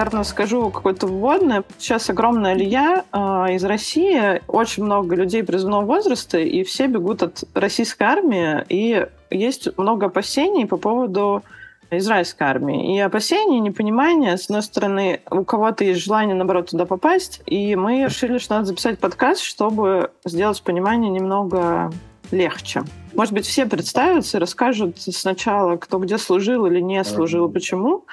[0.00, 1.62] наверное, скажу какое-то вводное.
[1.78, 3.18] Сейчас огромная лия э,
[3.54, 9.76] из России, очень много людей призывного возраста, и все бегут от российской армии, и есть
[9.76, 11.42] много опасений по поводу
[11.90, 12.96] израильской армии.
[12.96, 14.38] И опасения, и непонимание.
[14.38, 17.42] С одной стороны, у кого-то есть желание, наоборот, туда попасть.
[17.46, 21.92] И мы решили, что надо записать подкаст, чтобы сделать понимание немного
[22.30, 22.84] легче.
[23.14, 28.04] Может быть, все представятся и расскажут сначала, кто где служил или не служил, почему.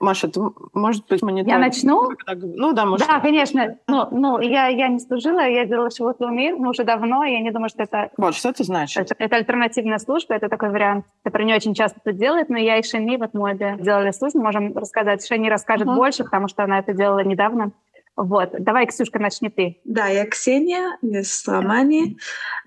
[0.00, 0.40] Маша, ты,
[0.72, 1.48] может быть, монитор...
[1.48, 2.10] Я начну?
[2.26, 3.06] Ну да, может.
[3.06, 3.78] Да, конечно.
[3.86, 7.50] Ну, ну я, я не служила, я делала шивот мир, но уже давно, я не
[7.50, 8.10] думаю, что это...
[8.16, 8.98] Вот, что это значит?
[8.98, 12.78] Это, это альтернативная служба, это такой вариант, который не очень часто это делает, но я
[12.78, 15.26] и Шани в Атмобе делали службу, можем рассказать.
[15.26, 15.96] Шани расскажет uh-huh.
[15.96, 17.72] больше, потому что она это делала недавно.
[18.16, 18.50] Вот.
[18.58, 19.80] Давай, Ксюшка, начни ты.
[19.84, 22.18] Да, я Ксения из Романии.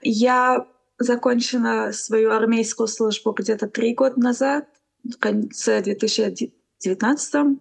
[0.02, 0.66] Я
[1.00, 4.66] закончила свою армейскую службу где-то три года назад,
[5.04, 5.82] в конце
[6.84, 7.60] 2019.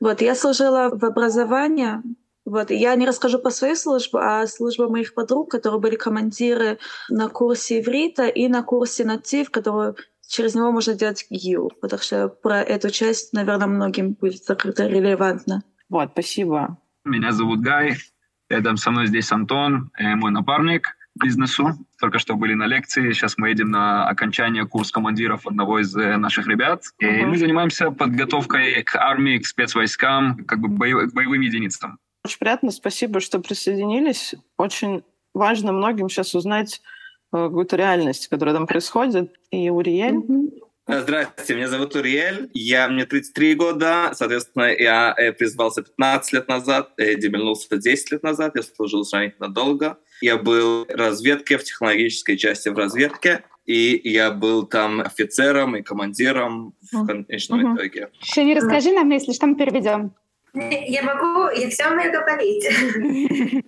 [0.00, 2.02] Вот, я служила в образовании.
[2.44, 7.28] Вот, я не расскажу по своей службе, а служба моих подруг, которые были командиры на
[7.28, 9.94] курсе иврита и на курсе натив, который
[10.26, 11.70] через него можно делать ГИУ.
[11.80, 15.62] Потому что про эту часть, наверное, многим будет закрыто релевантно.
[15.88, 16.78] Вот, спасибо.
[17.04, 17.96] Меня зовут Гай.
[18.48, 21.78] Рядом со мной здесь Антон, э, мой напарник бизнесу.
[21.98, 23.12] Только что были на лекции.
[23.12, 26.84] Сейчас мы едем на окончание курс командиров одного из э, наших ребят.
[26.98, 27.26] И uh-huh.
[27.26, 31.98] мы занимаемся подготовкой к армии, к спецвойскам, как бы боев, к боевым единицам.
[32.24, 32.70] Очень приятно.
[32.70, 34.34] Спасибо, что присоединились.
[34.56, 35.02] Очень
[35.34, 36.80] важно многим сейчас узнать
[37.32, 39.34] э, какую-то реальность, которая там происходит.
[39.50, 40.50] И Уриель, uh-huh.
[40.92, 46.94] Здравствуйте, меня зовут Уриэль, я, мне 33 года, соответственно, я э, призвался 15 лет назад,
[46.96, 49.98] демельнулся 10 лет назад, я служил сравнительно долго.
[50.20, 55.82] Я был в разведке, в технологической части в разведке, и я был там офицером и
[55.82, 57.76] командиром в конечном uh-huh.
[57.76, 58.08] итоге.
[58.20, 60.14] Шини, расскажи нам, если что, мы переведем.
[60.54, 62.68] Я могу, я все умею говорить.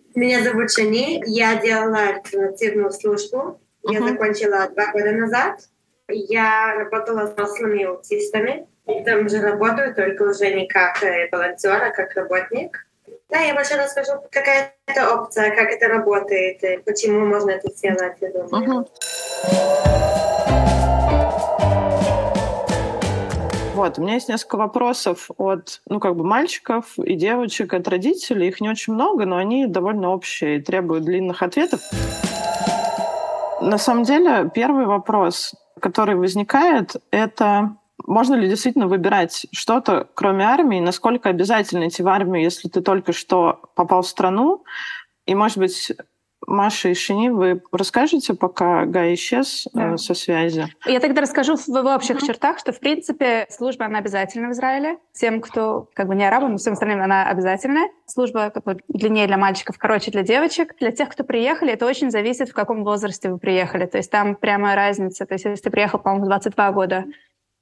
[0.15, 3.61] Меня зовут Шани, я делала альтернативную службу.
[3.85, 5.61] Я закончила два года назад.
[6.09, 8.67] Я работала с взрослыми аутистами.
[9.05, 12.87] Там же работаю, только уже не как э, волонтер, а как работник.
[13.33, 18.19] Да, я больше расскажу, какая это опция, как это работает, и почему можно это сделать,
[18.21, 18.87] я думаю.
[23.75, 28.49] Вот, у меня есть несколько вопросов от, ну, как бы мальчиков и девочек, от родителей.
[28.49, 31.81] Их не очень много, но они довольно общие и требуют длинных ответов.
[33.63, 37.77] На самом деле, первый вопрос, который возникает, это
[38.07, 40.81] можно ли действительно выбирать что-то, кроме армии?
[40.81, 44.65] Насколько обязательно идти в армию, если ты только что попал в страну?
[45.27, 45.93] И, может быть,
[46.47, 49.97] Маша и Шини, вы расскажете, пока Гай исчез э, да.
[49.97, 50.67] со связи?
[50.87, 52.27] Я тогда расскажу в, в общих mm-hmm.
[52.27, 54.99] чертах, что, в принципе, служба, она обязательна в Израиле.
[55.13, 57.89] Всем, кто как бы не арабы, но всем остальным она обязательная.
[58.07, 60.75] Служба как бы, длиннее для мальчиков, короче для девочек.
[60.81, 63.87] Для тех, кто приехали, это очень зависит, в каком возрасте вы приехали.
[63.87, 65.27] То есть там прямо разница.
[65.27, 67.05] То есть если ты приехал, по-моему, в 22 года,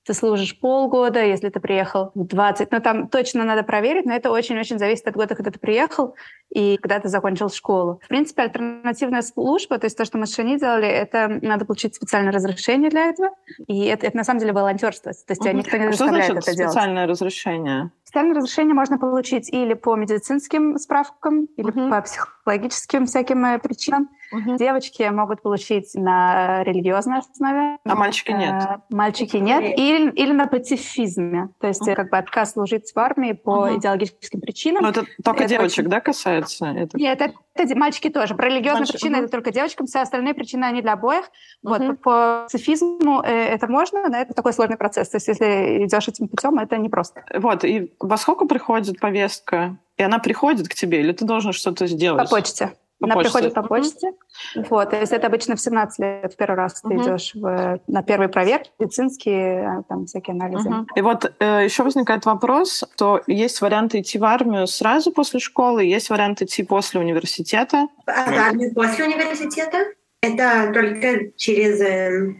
[0.07, 2.73] ты служишь полгода, если ты приехал в 20.
[2.73, 6.15] Ну, там точно надо проверить, но это очень-очень зависит от года, когда ты приехал
[6.49, 8.01] и когда ты закончил школу.
[8.03, 11.95] В принципе, альтернативная служба, то есть то, что мы с Шани делали, это надо получить
[11.95, 13.31] специальное разрешение для этого.
[13.67, 15.13] И это, это на самом деле волонтерство.
[15.13, 15.51] То есть угу.
[15.51, 16.73] никто не заставляет что значит это делать.
[16.73, 17.91] специальное разрешение?
[18.05, 21.91] Специальное разрешение можно получить или по медицинским справкам, или угу.
[21.91, 24.09] по психологическим всяким э, причинам.
[24.33, 24.57] Угу.
[24.57, 27.79] Девочки могут получить на религиозной основе.
[27.85, 28.63] А мальчики нет?
[28.63, 29.79] Э, мальчики нет.
[29.79, 31.51] Или, или на пацифизме.
[31.61, 31.95] То есть угу.
[31.95, 33.79] как бы отказ служить в армии по угу.
[33.79, 34.83] идеологическим причинам.
[34.83, 35.91] Но это только это девочек, очень...
[35.91, 36.67] да, касается?
[36.67, 36.97] Это...
[36.97, 38.35] Нет, это, это мальчики тоже.
[38.35, 39.25] Про религиозные Мальчик, причины угу.
[39.25, 41.31] это только девочкам, все остальные причины они для обоих.
[41.63, 41.73] Угу.
[41.73, 45.09] Вот, по, пацифизму э, это можно, но это такой сложный процесс.
[45.09, 47.25] То есть если идешь этим путем, это непросто.
[47.35, 49.79] Вот, и во сколько приходит повестка?
[49.97, 52.31] И она приходит к тебе, или ты должен что-то сделать?
[52.31, 52.73] По почте.
[53.01, 53.33] По Она почте.
[53.33, 54.09] приходит по почте.
[54.09, 54.67] Mm-hmm.
[54.69, 57.03] Вот, то есть это обычно в 17 лет в первый раз ты mm-hmm.
[57.03, 60.69] идешь в, на первый проверки, медицинские, э, там всякие анализы.
[60.69, 60.87] Mm-hmm.
[60.97, 65.83] И вот э, еще возникает вопрос, то есть варианты идти в армию сразу после школы,
[65.85, 67.89] есть варианты идти после университета.
[68.07, 69.79] А в армию после университета?
[70.21, 72.35] Это только через э,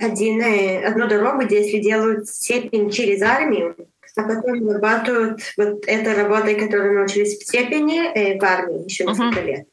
[0.00, 3.76] один, э, одну дорогу, где если делают степень через армию,
[4.16, 9.40] а потом работают вот этой работой, которую научились в степени э, в армии еще несколько
[9.40, 9.46] uh-huh.
[9.46, 9.66] лет.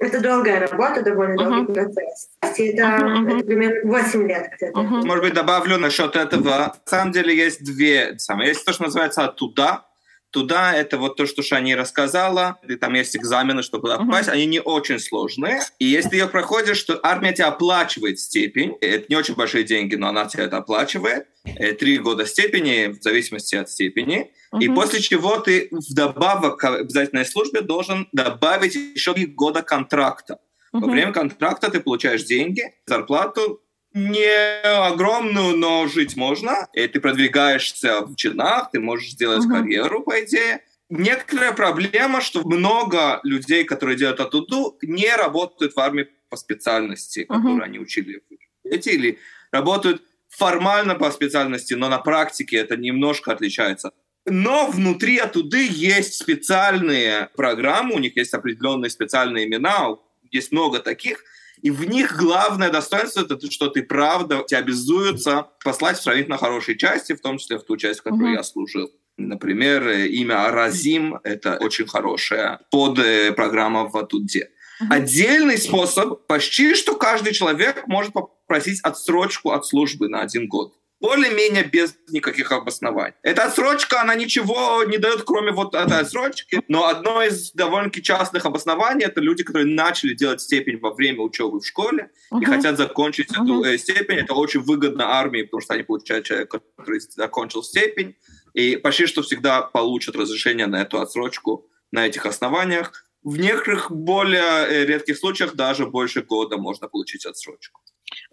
[0.00, 1.66] Это долгая работа, довольно uh-huh.
[1.66, 2.28] долгий процесс.
[2.40, 3.36] Это, uh-huh.
[3.36, 4.78] это примерно 8 лет где-то.
[4.78, 5.04] Uh-huh.
[5.04, 6.50] Может быть, добавлю насчет этого.
[6.50, 8.16] На самом деле есть две.
[8.18, 8.50] Самое.
[8.50, 9.87] Есть то, что называется «оттуда»,
[10.30, 12.58] Туда это вот то, что Шани рассказала.
[12.68, 14.28] И там есть экзамены, чтобы туда попасть.
[14.28, 14.32] Uh-huh.
[14.32, 15.60] Они не очень сложные.
[15.78, 18.76] И если ты ее проходишь, то армия тебя оплачивает степень.
[18.82, 21.28] Это не очень большие деньги, но она тебя это оплачивает.
[21.44, 24.30] Э, три года степени, в зависимости от степени.
[24.52, 24.60] Uh-huh.
[24.60, 30.34] И после чего ты вдобавок к обязательной службе должен добавить еще три года контракта.
[30.74, 30.80] Uh-huh.
[30.80, 33.62] Во время контракта ты получаешь деньги, зарплату,
[33.98, 36.68] не огромную, но жить можно.
[36.72, 39.60] И ты продвигаешься в чинах, ты можешь сделать uh-huh.
[39.60, 40.62] карьеру, по идее.
[40.88, 47.58] Некоторая проблема, что много людей, которые делают оттуда, не работают в армии по специальности, которую
[47.58, 47.64] uh-huh.
[47.64, 48.22] они учили
[48.64, 49.18] эти, или
[49.50, 53.92] работают формально по специальности, но на практике это немножко отличается.
[54.26, 59.96] Но внутри оттуда есть специальные программы, у них есть определенные специальные имена,
[60.30, 61.24] есть много таких–
[61.62, 66.76] и в них главное достоинство это что ты правда тебя обязуются послать в сравнительно хорошие
[66.76, 68.36] части, в том числе в ту часть, в которой mm-hmm.
[68.36, 68.90] я служил.
[69.16, 74.50] Например, имя Разим– это очень хорошая под э, программа в Атуде.
[74.80, 74.86] Mm-hmm.
[74.90, 81.64] Отдельный способ, почти что каждый человек может попросить отсрочку от службы на один год более-менее
[81.64, 83.14] без никаких обоснований.
[83.22, 88.44] Эта отсрочка, она ничего не дает, кроме вот этой отсрочки, но одно из довольно-таки частных
[88.44, 92.42] обобоснований это люди, которые начали делать степень во время учебы в школе uh-huh.
[92.42, 93.44] и хотят закончить uh-huh.
[93.44, 94.18] эту э, степень.
[94.18, 98.16] Это очень выгодно армии, потому что они получают человека, который закончил степень,
[98.54, 103.07] и почти что всегда получат разрешение на эту отсрочку на этих основаниях.
[103.22, 107.80] В некоторых более э, редких случаях даже больше года можно получить отсрочку.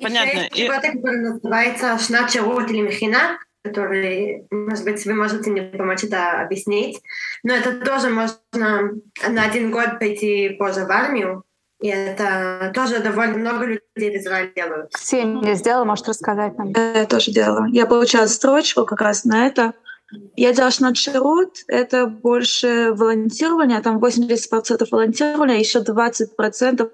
[0.01, 0.29] Понятно.
[0.29, 6.03] Еще есть чего-то, который называется шначерут или мехина, который, может быть, вы можете мне помочь
[6.03, 7.01] это объяснить.
[7.43, 8.91] Но это тоже можно
[9.27, 11.43] на один год пойти позже в армию.
[11.81, 14.91] И это тоже довольно много людей в Израиле делают.
[14.93, 16.71] Ксения сделала, может рассказать нам?
[16.71, 17.65] Я тоже делала.
[17.67, 19.73] Я получала строчку как раз на это.
[20.35, 26.89] Я делала шнат-ширут, это больше волонтирование, там 80% волонтирования, еще 20%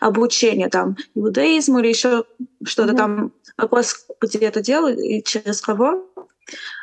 [0.00, 2.24] обучения, там, иудаизму или еще
[2.64, 2.96] что-то mm-hmm.
[2.96, 6.06] там, вопрос, где это делают и через кого.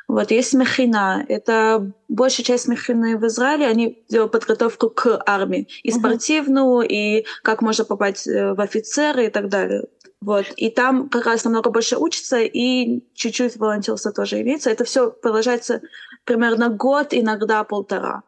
[0.08, 1.24] Вот, есть мехина.
[1.30, 3.68] Это большая часть мехины в Израиле.
[3.68, 5.70] Они делают подготовку к армии.
[5.84, 6.88] И спортивную, uh-huh.
[6.88, 9.86] и как можно попасть э, в офицеры и так далее.
[10.22, 10.46] Вот.
[10.56, 14.70] И там как раз намного больше учится, и чуть-чуть волонтерство тоже имеется.
[14.70, 15.82] Это все продолжается
[16.26, 18.22] примерно год, иногда полтора.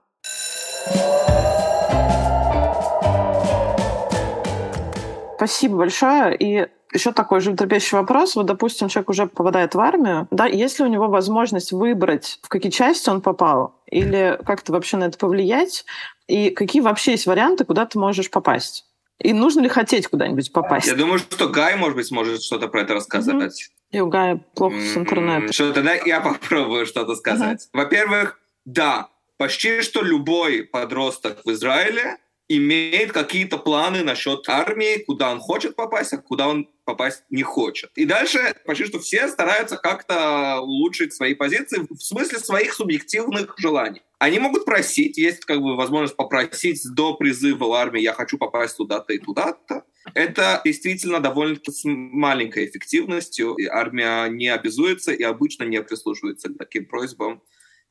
[5.36, 6.36] Спасибо большое.
[6.38, 8.36] И еще такой животрепещущий вопрос.
[8.36, 12.50] Вот, допустим, человек уже попадает в армию, да, есть ли у него возможность выбрать, в
[12.50, 15.86] какие части он попал, или как-то вообще на это повлиять,
[16.28, 18.86] и какие вообще есть варианты, куда ты можешь попасть?
[19.19, 20.88] И нужно ли хотеть куда-нибудь попасть?
[20.88, 23.69] Я думаю, что Гай, может быть, сможет что-то про это рассказать.
[23.69, 23.98] Mm-hmm.
[23.98, 25.54] И у Гая плохо с интернетом.
[25.54, 27.62] Что тогда я попробую что-то сказать.
[27.62, 27.77] Uh-huh.
[27.83, 32.18] Во-первых, да, почти что любой подросток в Израиле
[32.48, 37.92] имеет какие-то планы насчет армии, куда он хочет попасть, а куда он попасть не хочет.
[37.95, 44.01] И дальше почти что все стараются как-то улучшить свои позиции в смысле своих субъективных желаний.
[44.19, 48.78] Они могут просить, есть как бы возможность попросить до призыва в армии «я хочу попасть
[48.78, 49.84] туда-то и туда-то».
[50.13, 53.56] Это действительно довольно с маленькой эффективностью.
[53.56, 57.42] И армия не обязуется и обычно не прислушивается к таким просьбам.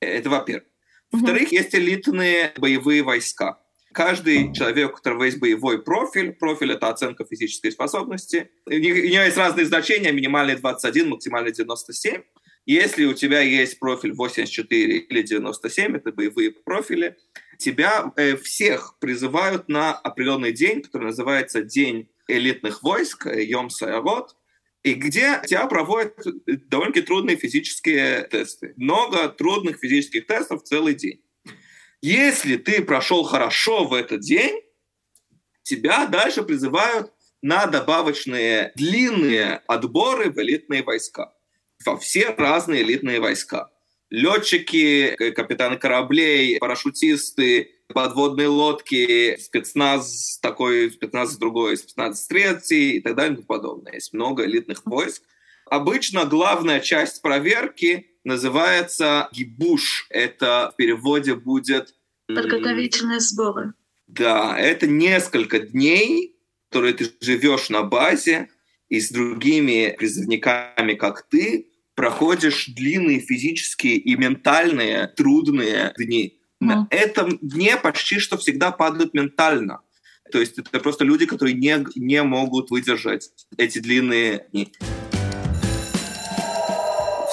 [0.00, 0.68] Это во-первых.
[1.10, 1.56] Во-вторых, mm-hmm.
[1.56, 3.61] есть элитные боевые войска.
[3.92, 8.50] Каждый человек, у которого есть боевой профиль, профиль— это оценка физической способности.
[8.66, 12.22] У него есть разные значения, минимальный 21, максимальный 97.
[12.64, 17.16] Если у тебя есть профиль 84 или 97, это боевые профили,
[17.58, 24.36] тебя э, всех призывают на определенный день, который называется День элитных войск, э, Йом Саярот,
[24.84, 26.14] и где тебя проводят
[26.68, 28.74] довольно трудные физические тесты.
[28.76, 31.20] Много трудных физических тестов целый день.
[32.02, 34.60] Если ты прошел хорошо в этот день,
[35.62, 41.32] тебя дальше призывают на добавочные длинные отборы в элитные войска.
[41.86, 43.70] Во все разные элитные войска.
[44.10, 53.34] Летчики, капитаны кораблей, парашютисты, подводные лодки, спецназ такой, спецназ другой, спецназ третий и так далее
[53.34, 53.94] и тому подобное.
[53.94, 55.22] Есть много элитных войск.
[55.72, 60.04] Обычно главная часть проверки называется гибуш.
[60.10, 61.94] Это в переводе будет...
[62.26, 63.72] Подготовительные сборы.
[64.06, 66.36] Да, это несколько дней,
[66.68, 68.50] которые ты живешь на базе
[68.90, 76.38] и с другими призывниками, как ты, проходишь длинные физические и ментальные трудные дни.
[76.62, 76.66] Mm.
[76.66, 79.80] На этом дне почти что всегда падают ментально.
[80.30, 84.70] То есть это просто люди, которые не, не могут выдержать эти длинные дни.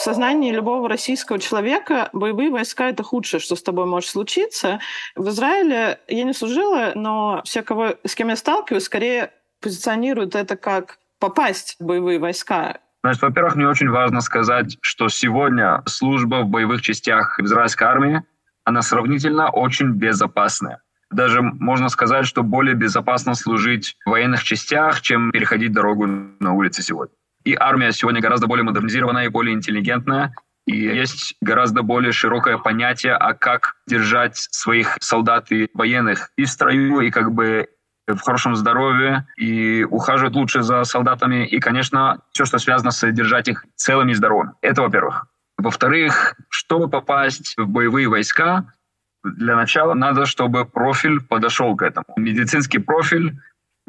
[0.10, 4.80] Сознании любого российского человека боевые войска— это худшее, что с тобой может случиться.
[5.16, 10.58] В Израиле я не служила, но все, кого, с кем я сталкиваюсь, скорее позиционируют это
[10.58, 12.80] как попасть в боевые войска.
[13.04, 18.24] Значит, во-первых, мне очень важно сказать, что сегодня служба в боевых частях израильской армии,
[18.63, 20.82] она сравнительно очень безопасная.
[21.12, 26.82] Даже можно сказать, что более безопасно служить в военных частях, чем переходить дорогу на улице
[26.82, 27.13] сегодня.
[27.43, 30.34] И армия сегодня гораздо более модернизированная и более интеллигентная.
[30.65, 36.50] И есть гораздо более широкое понятие, а как держать своих солдат и военных и в
[36.50, 37.67] строю, и как бы
[38.08, 41.48] в хорошем здоровье, и ухаживать лучше за солдатами.
[41.48, 44.53] И, конечно, все, что связано с держать их целыми и здоровыми.
[44.62, 45.27] Это во-первых.
[45.58, 48.74] Во-вторых, чтобы попасть в боевые войска,
[49.24, 52.05] для начала надо, чтобы профиль подошел к этому.
[52.15, 53.38] Медицинский профиль,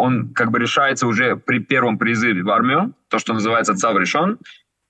[0.01, 4.39] он как бы решается уже при первом призыве в армию, то, что называется цав решен.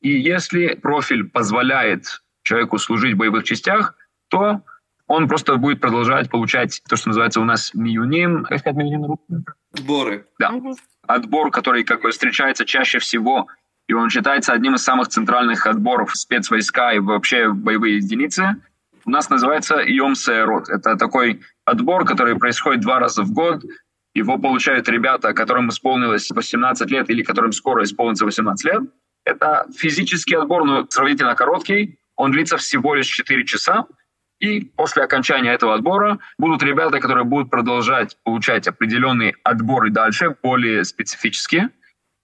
[0.00, 3.96] И если профиль позволяет человеку служить в боевых частях,
[4.28, 4.62] то
[5.06, 8.44] он просто будет продолжать получать то, что называется у нас миюним.
[8.44, 9.16] Как сказать миюним?
[9.74, 10.26] Сборы.
[10.38, 10.52] Да.
[11.06, 13.48] Отбор, который как бы встречается чаще всего,
[13.88, 18.56] и он считается одним из самых центральных отборов спецвойска и вообще боевые единицы–
[19.04, 20.68] у нас называется Йом Сеерот.
[20.68, 23.64] Это такой отбор, который происходит два раза в год.
[24.14, 28.82] Его получают ребята, которым исполнилось 18 лет или которым скоро исполнится 18 лет.
[29.24, 31.98] Это физический отбор, но сравнительно короткий.
[32.16, 33.86] Он длится всего лишь 4 часа.
[34.40, 40.84] И после окончания этого отбора будут ребята, которые будут продолжать получать определенные отборы дальше, более
[40.84, 41.70] специфические.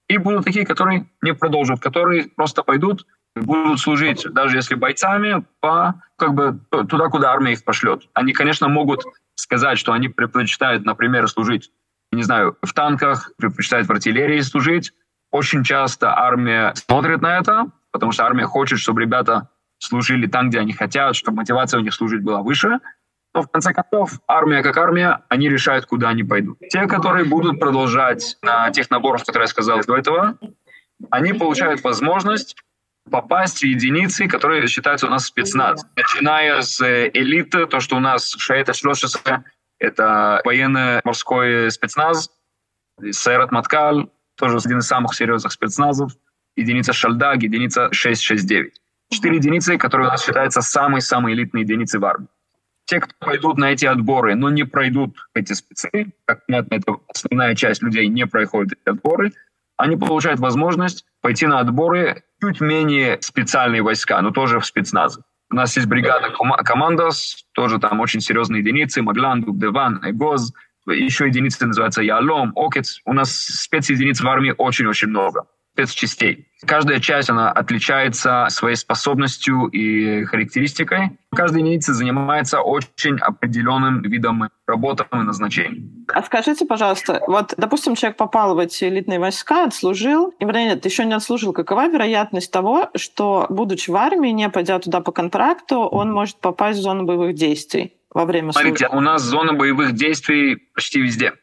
[0.08, 6.00] И будут такие, которые не продолжат, которые просто пойдут будут служить, даже если бойцами, по,
[6.16, 8.08] как бы, туда, куда армия их пошлет.
[8.14, 9.04] Они, конечно, могут
[9.36, 11.70] сказать, что они предпочитают, например, служить,
[12.10, 14.92] не знаю, в танках, предпочитают в артиллерии служить.
[15.30, 20.60] Очень часто армия смотрит на это, потому что армия хочет, чтобы ребята служили там, где
[20.60, 22.80] они хотят, чтобы мотивация у них служить была выше.
[23.34, 26.58] Но в конце концов, армия как армия, они решают, куда они пойдут.
[26.70, 30.38] Те, которые будут продолжать на тех наборах, которые я сказал до этого,
[31.10, 32.56] они получают возможность
[33.10, 35.86] попасть в единицы, которые считаются у нас спецназ.
[35.96, 39.44] Начиная с э, элиты, то, что у нас Шаэта Шлошеса,
[39.78, 42.30] это военно-морской спецназ,
[43.10, 46.12] Сайрат Маткаль, тоже один из самых серьезных спецназов,
[46.56, 48.74] единица Шальдаг, единица 669.
[49.10, 52.28] Четыре единицы, которые у нас считаются самые-самые элитные единицы в армии.
[52.86, 57.54] Те, кто пойдут на эти отборы, но не пройдут эти спецы, как понятно, это основная
[57.54, 59.32] часть людей не проходит эти отборы,
[59.76, 65.20] они получают возможность пойти на отборы чуть менее специальные войска, но тоже в спецназе.
[65.50, 66.32] У нас есть бригада
[66.64, 70.52] Командос, тоже там очень серьезные единицы, Маглан, Дубдеван, Эгоз,
[70.86, 73.00] еще единицы называются Ялом, Окец.
[73.04, 76.48] У нас спецединиц в армии очень-очень много спецчастей.
[76.64, 81.18] Каждая часть, она отличается своей способностью и характеристикой.
[81.34, 86.06] Каждая единица занимается очень определенным видом работы и назначений.
[86.08, 90.84] А скажите, пожалуйста, вот, допустим, человек попал в эти элитные войска, отслужил, и, вернее, нет,
[90.86, 91.52] еще не отслужил.
[91.52, 96.78] Какова вероятность того, что, будучи в армии, не пойдя туда по контракту, он может попасть
[96.78, 98.96] в зону боевых действий во время Смотрите, службы?
[98.96, 101.34] у нас зона боевых действий почти везде.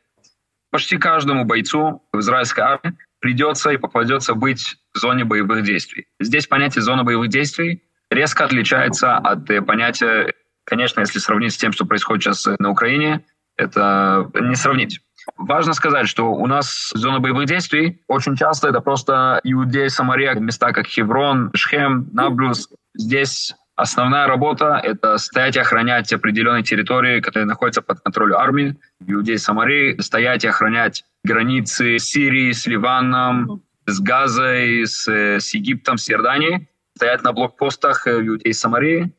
[0.71, 6.07] Почти каждому бойцу в израильской армии придется и попадется быть зоне боевых действий.
[6.19, 10.33] Здесь понятие зона боевых действий резко отличается от э, понятия,
[10.65, 13.25] конечно, если сравнить с тем, что происходит сейчас на Украине,
[13.57, 14.99] это не сравнить.
[15.37, 20.73] Важно сказать, что у нас зона боевых действий очень часто это просто Иудея, Самария, места
[20.73, 22.69] как Хеврон, Шхем, Наблюс.
[22.93, 29.37] Здесь основная работа— это стоять и охранять определенные территории, которые находятся под контролем армии, Иудеи,
[29.37, 36.67] Самарии, стоять и охранять границы Сирии с Ливаном, с Газой, с, с Египтом, с Иорданией,
[36.95, 39.13] стоять на блокпостах в Иудеи Самарии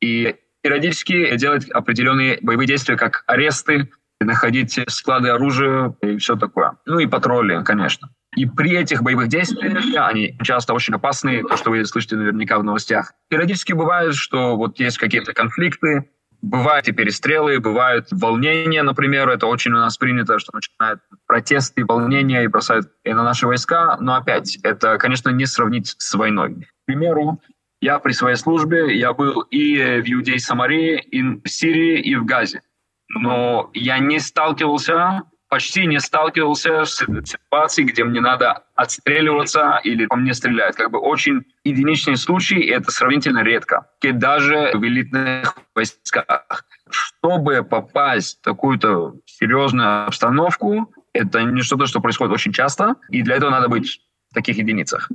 [0.00, 6.72] и периодически делать определенные боевые действия, как аресты, находить склады оружия и все такое.
[6.86, 8.10] Ну и патрули, конечно.
[8.34, 12.64] И при этих боевых действиях, они часто очень опасные, то, что вы слышите наверняка в
[12.64, 13.14] новостях.
[13.28, 16.10] Периодически бывает, что вот есть какие-то конфликты,
[16.42, 22.44] Бывают и перестрелы, бывают волнения, например, это очень у нас принято, что начинают протесты, волнения
[22.44, 26.54] и бросают и на наши войска, но опять, это, конечно, не сравнить с войной.
[26.54, 27.40] К примеру,
[27.80, 32.24] я при своей службе, я был и в Иудее Самарии, и в Сирии, и в
[32.24, 32.62] Газе.
[33.08, 40.16] Но я не сталкивался почти не сталкивался с ситуацией, где мне надо отстреливаться или по
[40.16, 40.76] мне стреляют.
[40.76, 43.88] Как бы очень единичные случаи, и это сравнительно редко.
[44.02, 46.64] И даже в элитных войсках.
[46.90, 53.36] Чтобы попасть в такую-то серьезную обстановку, это не что-то, что происходит очень часто, и для
[53.36, 54.00] этого надо быть
[54.30, 55.10] в таких единицах.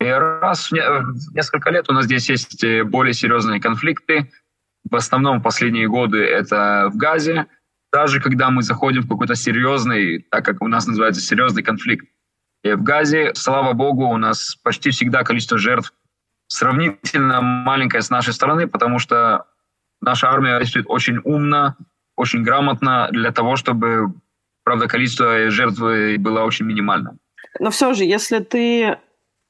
[0.00, 4.30] И раз в несколько лет у нас здесь есть более серьезные конфликты.
[4.88, 7.46] В основном последние годы это в Газе.
[7.92, 12.06] Даже когда мы заходим в какой-то серьезный, так как у нас называется серьезный конфликт,
[12.62, 15.92] и в Газе, слава богу, у нас почти всегда количество жертв
[16.48, 19.46] сравнительно маленькое с нашей стороны, потому что
[20.00, 21.76] наша армия действует очень умно,
[22.16, 24.12] очень грамотно для того, чтобы,
[24.64, 27.18] правда, количество жертв было очень минимальным.
[27.60, 28.98] Но все же, если ты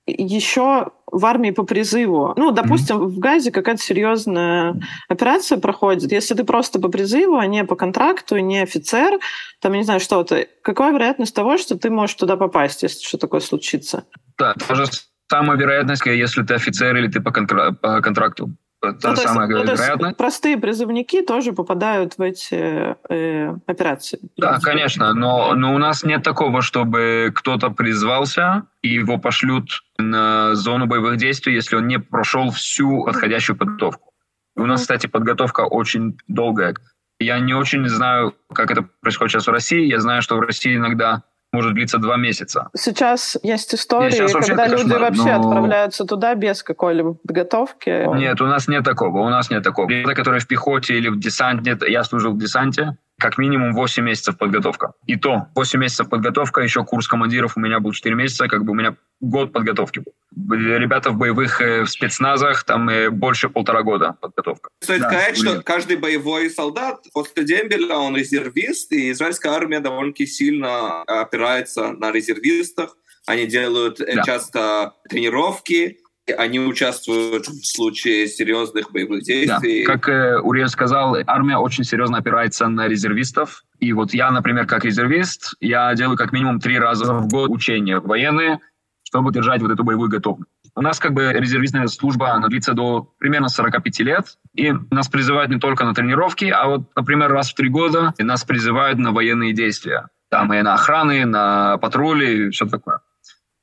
[0.06, 2.34] еще в армии по призыву.
[2.36, 3.06] Ну, допустим, mm-hmm.
[3.06, 6.12] в Газе какая-то серьезная операция проходит.
[6.12, 9.18] Если ты просто по призыву, а не по контракту, не офицер,
[9.60, 13.18] там, я не знаю, что-то, какая вероятность того, что ты можешь туда попасть, если что
[13.18, 14.04] такое случится?
[14.38, 14.84] Да, та же
[15.30, 18.50] самая вероятность, если ты офицер или ты по, контра- по контракту.
[18.92, 20.00] Та ну, самая есть, вероятность.
[20.00, 24.20] Ну, простые призывники тоже попадают в эти э, операции.
[24.36, 30.54] Да, конечно, но, но у нас нет такого, чтобы кто-то призвался и его пошлют на
[30.54, 34.12] зону боевых действий, если он не прошел всю подходящую подготовку.
[34.56, 36.74] У нас, кстати, подготовка очень долгая.
[37.18, 39.86] Я не очень знаю, как это происходит сейчас в России.
[39.86, 42.68] Я знаю, что в России иногда может длиться два месяца.
[42.74, 45.40] Сейчас есть истории, сейчас когда люди кошмар, вообще но...
[45.40, 48.16] отправляются туда без какой-либо подготовки.
[48.16, 49.88] Нет, у нас нет такого, у нас нет такого.
[49.88, 54.36] Ребята, которые в пехоте или в десанте, я служил в десанте, как минимум 8 месяцев
[54.36, 54.92] подготовка.
[55.06, 58.72] И то 8 месяцев подготовка, еще курс командиров у меня был 4 месяца, как бы
[58.72, 60.12] у меня год подготовки был.
[60.54, 64.68] Ребята в боевых э, в спецназах, там э, больше полтора года подготовка.
[64.82, 70.26] Стоит да, сказать, что каждый боевой солдат после дембеля, он резервист, и израильская армия довольно-таки
[70.26, 72.96] сильно опирается на резервистах.
[73.26, 74.22] Они делают э, да.
[74.24, 76.00] часто тренировки,
[76.32, 79.84] они участвуют в случае серьезных боевых действий.
[79.86, 79.92] Да.
[79.92, 83.64] Как э, Уриэль сказал, армия очень серьезно опирается на резервистов.
[83.78, 88.00] И вот я, например, как резервист, я делаю как минимум три раза в год учения
[88.00, 88.60] военные,
[89.04, 90.50] чтобы держать вот эту боевую готовность.
[90.74, 95.50] У нас как бы резервистная служба, она длится до примерно 45 лет, и нас призывают
[95.50, 99.54] не только на тренировки, а вот, например, раз в три года нас призывают на военные
[99.54, 100.08] действия.
[100.28, 103.00] Там и на охраны, на патрули, и все такое.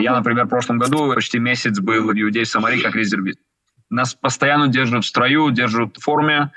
[0.04, 3.40] Я, например, в прошлом году почти месяц был в Иудее в Самаре как резервист.
[3.90, 6.52] Нас постоянно держат в строю, держат в форме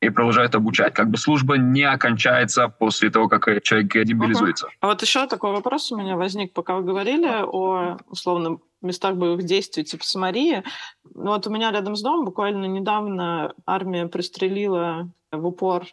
[0.00, 0.94] и продолжают обучать.
[0.94, 4.66] Как бы служба не окончается после того, как человек демобилизуется.
[4.66, 4.78] Uh-huh.
[4.80, 9.44] А вот еще такой вопрос у меня возник, пока вы говорили о, условно, местах боевых
[9.44, 10.62] действий типа Самарии.
[11.14, 15.86] Ну, вот у меня рядом с домом буквально недавно армия пристрелила в упор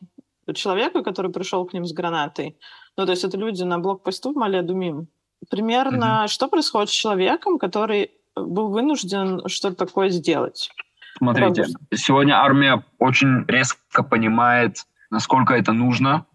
[0.53, 2.57] человека, который пришел к ним с гранатой.
[2.97, 5.07] Ну, то есть это люди на блокпосту в Мале-Думим.
[5.49, 6.27] Примерно, mm-hmm.
[6.27, 10.71] что происходит с человеком, который был вынужден что-то такое сделать?
[11.17, 11.79] Смотрите, Правда?
[11.95, 16.25] сегодня армия очень резко понимает, насколько это нужно.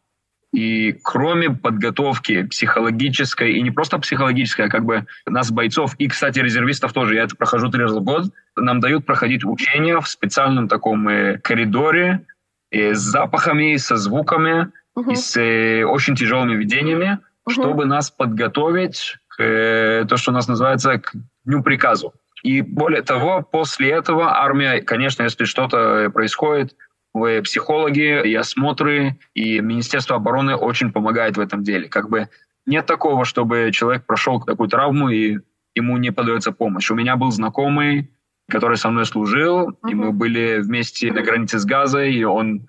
[0.53, 6.39] И кроме подготовки психологической, и не просто психологической, а как бы нас, бойцов, и, кстати,
[6.39, 10.69] резервистов тоже, я это прохожу три раза в год, нам дают проходить учения в специальном
[10.69, 12.25] таком э, коридоре
[12.71, 15.13] э, с запахами, со звуками, uh-huh.
[15.13, 17.53] и с э, очень тяжелыми видениями угу.
[17.53, 21.13] чтобы нас подготовить к э, то, что у нас называется к
[21.45, 22.15] дню приказу.
[22.43, 26.77] И более того, после этого армия, конечно, если что-то происходит,
[27.15, 31.89] вы психологи и осмотры, и Министерство обороны очень помогает в этом деле.
[31.89, 32.29] Как бы
[32.67, 35.39] нет такого, чтобы человек прошел такую травму и
[35.75, 36.91] ему не подается помощь.
[36.91, 38.11] У меня был знакомый,
[38.49, 39.91] который со мной служил, uh-huh.
[39.91, 42.67] и мы были вместе на границе с Газой, и он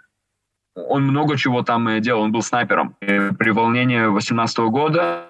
[0.75, 2.95] он много чего там делал, он был снайпером.
[3.01, 5.27] И при волнении 18 года,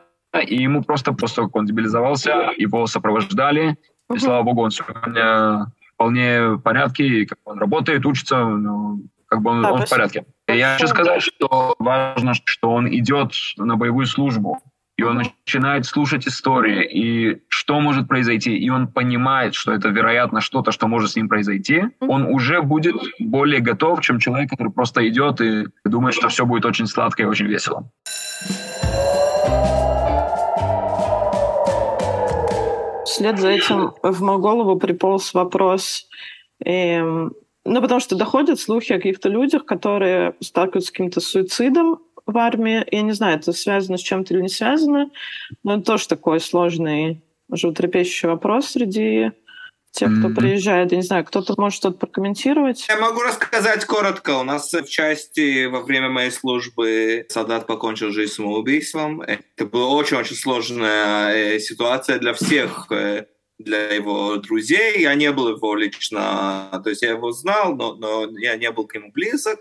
[0.48, 3.78] и ему просто после того, как он дебилизовался, его сопровождали,
[4.14, 9.42] и слава богу, он сегодня вполне в порядке, и как он работает, учится, ну, как
[9.42, 10.26] бы он, да, он в порядке.
[10.48, 14.60] Я хочу сказать, что важно, что он идет на боевую службу,
[14.98, 20.40] и он начинает слушать истории, и что может произойти, и он понимает, что это, вероятно,
[20.40, 25.08] что-то, что может с ним произойти, он уже будет более готов, чем человек, который просто
[25.08, 27.90] идет и думает, что все будет очень сладко и очень весело.
[33.06, 36.08] Вслед за этим в мою голову приполз вопрос,
[36.64, 37.34] эм,
[37.66, 42.86] ну, потому что доходят слухи о каких-то людях, которые сталкиваются с каким-то суицидом, в армии.
[42.92, 45.10] Я не знаю, это связано с чем-то или не связано,
[45.64, 49.32] но это тоже такой сложный, животрепещущий вопрос среди
[49.96, 50.36] тех, кто mm-hmm.
[50.36, 50.92] приезжает.
[50.92, 52.86] Я не знаю, кто-то может что-то прокомментировать.
[52.88, 54.38] Я могу рассказать коротко.
[54.38, 59.22] У нас в части во время моей службы солдат покончил жизнь самоубийством.
[59.22, 63.26] Это была очень-очень сложная э, ситуация для всех, э,
[63.58, 65.02] для его друзей.
[65.02, 68.86] Я не был его лично, то есть я его знал, но, но я не был
[68.88, 69.60] к нему близок.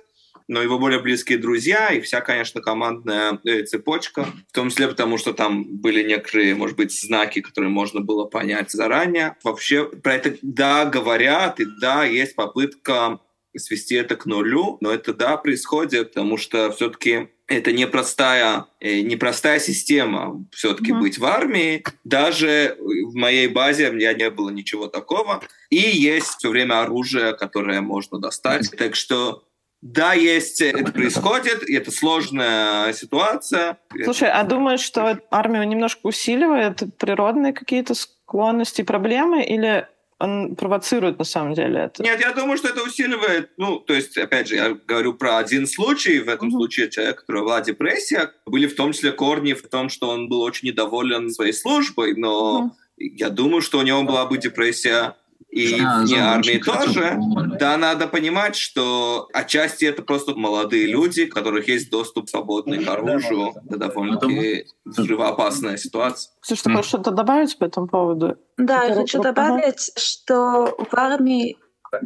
[0.49, 5.19] Но его более близкие друзья и вся, конечно, командная э, цепочка, в том числе потому,
[5.19, 9.37] что там были некоторые, может быть, знаки, которые можно было понять заранее.
[9.43, 13.21] Вообще про это, да, говорят, и да, есть попытка
[13.57, 19.61] свести это к нулю, но это, да, происходит, потому что все-таки это непростая, э, непростая
[19.61, 21.01] система все-таки mm-hmm.
[21.01, 21.85] быть в армии.
[22.03, 25.43] Даже в моей базе у меня не было ничего такого.
[25.71, 28.73] И есть все время оружие, которое можно достать.
[28.73, 28.77] Mm-hmm.
[28.77, 29.45] Так что
[29.85, 33.77] да, есть, это происходит, и это сложная ситуация.
[34.05, 39.87] Слушай, а думаешь, что армия немножко усиливает природные какие-то склонности, проблемы, или
[40.19, 42.03] он провоцирует на самом деле это.
[42.03, 45.67] Нет, я думаю, что это усиливает, ну, то есть, опять же, я говорю про один
[45.67, 46.53] случай, в этом mm-hmm.
[46.53, 50.41] случае человек, который была депрессия, были в том числе корни в том, что он был
[50.41, 53.11] очень недоволен своей службой, но mm-hmm.
[53.17, 55.15] я думаю, что у него была бы депрессия
[55.55, 57.17] и да, не армии тоже.
[57.61, 62.89] Да, надо понимать, что отчасти это просто молодые люди, у которых есть доступ свободный к
[62.89, 63.53] оружию.
[63.69, 66.33] Это довольно-таки взрывоопасная ситуация.
[66.47, 68.37] Ты хочешь что-то добавить по этому поводу?
[68.57, 71.57] Да, я хочу добавить, что в армии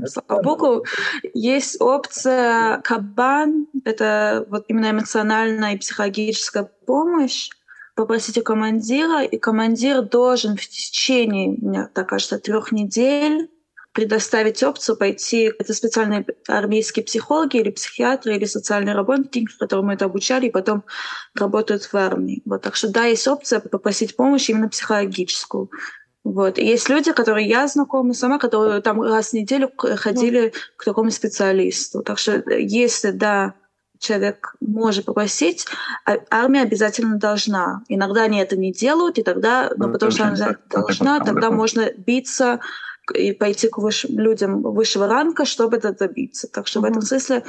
[0.06, 0.84] слава богу,
[1.34, 7.48] есть опция кабан, это вот именно эмоциональная и психологическая помощь,
[7.98, 13.50] попросите командира, и командир должен в течение, мне так кажется, трех недель
[13.90, 15.52] предоставить опцию пойти.
[15.58, 20.84] Это специальные армейские психологи или психиатры или социальные работники, которым мы это обучали, и потом
[21.34, 22.40] работают в армии.
[22.44, 25.68] Вот, так что да, есть опция попросить помощь именно психологическую.
[26.22, 26.56] Вот.
[26.56, 31.10] И есть люди, которые я знакома сама, которые там раз в неделю ходили к такому
[31.10, 32.04] специалисту.
[32.04, 33.54] Так что если, да,
[33.98, 35.66] человек может попросить,
[36.04, 37.82] а армия обязательно должна.
[37.88, 41.90] Иногда они это не делают, и тогда, ну, ну потому что она должна, тогда можно
[41.96, 42.60] биться
[43.14, 46.48] и пойти к выше, людям высшего ранга, чтобы это добиться.
[46.48, 46.82] Так что mm-hmm.
[46.82, 47.44] в этом смысле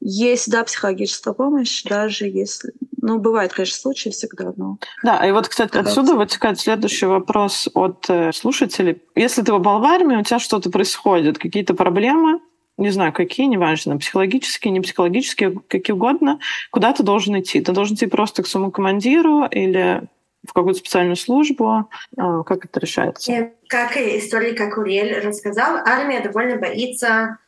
[0.00, 2.72] есть, да, психологическая помощь, даже если...
[3.00, 4.78] Ну, бывает, конечно, случаи всегда, но...
[5.02, 9.02] Да, и вот, кстати, отсюда вытекает следующий вопрос от э, слушателей.
[9.14, 12.40] Если ты попал в армию, у тебя что-то происходит, какие-то проблемы,
[12.82, 16.38] не знаю, какие, неважно, психологические, не психологические, какие угодно,
[16.70, 17.60] куда ты должен идти?
[17.60, 20.02] Ты должен идти просто к своему командиру или
[20.46, 21.88] в какую-то специальную службу?
[22.16, 23.52] А, как это решается?
[23.68, 27.38] Как история, как Уриэль рассказал, армия довольно боится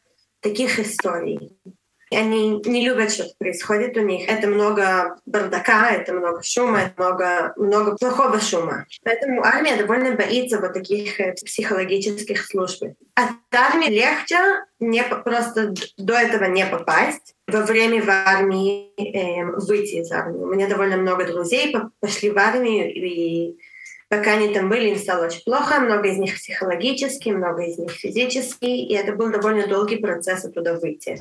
[0.41, 1.57] таких историй.
[2.15, 4.29] Они не любят, что происходит у них.
[4.29, 8.87] Это много бардака, это много шума, это много, много плохого шума.
[9.03, 12.85] Поэтому армия довольно боится вот таких э, психологических служб.
[13.15, 14.37] От армии легче
[14.81, 17.35] не, просто до этого не попасть.
[17.47, 20.43] Во время в армии эм, выйти из армии.
[20.43, 23.57] У меня довольно много друзей пошли в армию, и
[24.09, 25.81] пока они там были, им стало очень плохо.
[25.81, 28.65] Много из них психологически, много из них физически.
[28.65, 31.21] И это был довольно долгий процесс оттуда выйти.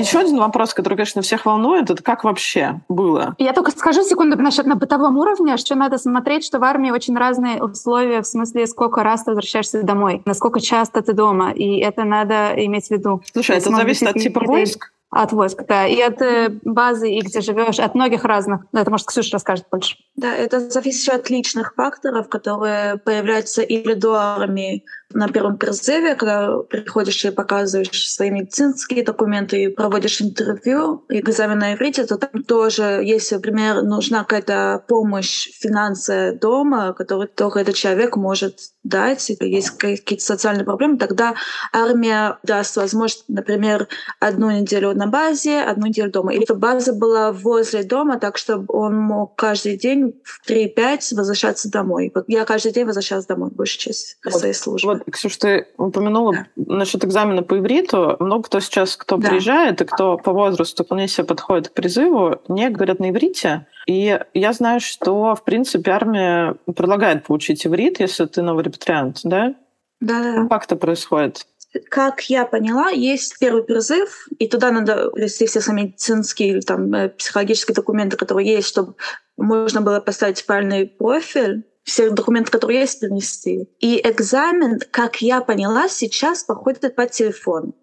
[0.00, 3.34] Еще один вопрос, который, конечно, всех волнует, это как вообще было?
[3.38, 7.16] Я только скажу секунду насчет на бытовом уровне, что надо смотреть, что в армии очень
[7.16, 12.04] разные условия, в смысле, сколько раз ты возвращаешься домой, насколько часто ты дома, и это
[12.04, 13.22] надо иметь в виду.
[13.32, 14.92] Слушай, это зависит от типа войск?
[15.10, 15.86] От войск, да.
[15.86, 18.60] И от э, базы, и где живешь, от многих разных.
[18.72, 19.96] Это, может, Ксюша расскажет больше.
[20.14, 26.14] Да, это зависит еще от личных факторов, которые появляются или до армии, на первом призыве,
[26.14, 32.42] когда приходишь и показываешь свои медицинские документы и проводишь интервью, экзамен на иврите, то там
[32.44, 39.46] тоже, если, например, нужна какая-то помощь финансовая дома, которую только этот человек может дать, если
[39.46, 41.34] есть какие-то социальные проблемы, тогда
[41.72, 43.88] армия даст возможность, например,
[44.20, 46.32] одну неделю на базе, одну неделю дома.
[46.32, 52.10] Или база была возле дома, так чтобы он мог каждый день в 3-5 возвращаться домой.
[52.14, 54.94] Вот я каждый день возвращалась домой, большую часть вот, своей службы.
[54.94, 56.46] Вот Ксюш, ты упомянула да.
[56.56, 58.16] насчет экзамена по ивриту.
[58.20, 59.28] Много кто сейчас, кто да.
[59.28, 63.66] приезжает и кто по возрасту вполне себе подходит к призыву, не говорят на иврите.
[63.86, 69.54] И я знаю, что, в принципе, армия предлагает получить иврит, если ты новый репатриант, да?
[70.00, 70.46] Да, да.
[70.48, 71.46] Как это происходит?
[71.88, 76.92] как я поняла, есть первый призыв, и туда надо ввести все свои медицинские или там,
[76.92, 78.94] э, психологические документы, которые есть, чтобы
[79.36, 83.68] можно было поставить правильный профиль все документы, которые есть, принести.
[83.80, 87.74] И экзамен, как я поняла, сейчас проходит по телефону.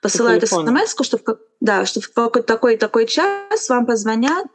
[0.00, 4.46] Посылают смс, что в, да, что в какой-то такой такой час вам позвонят,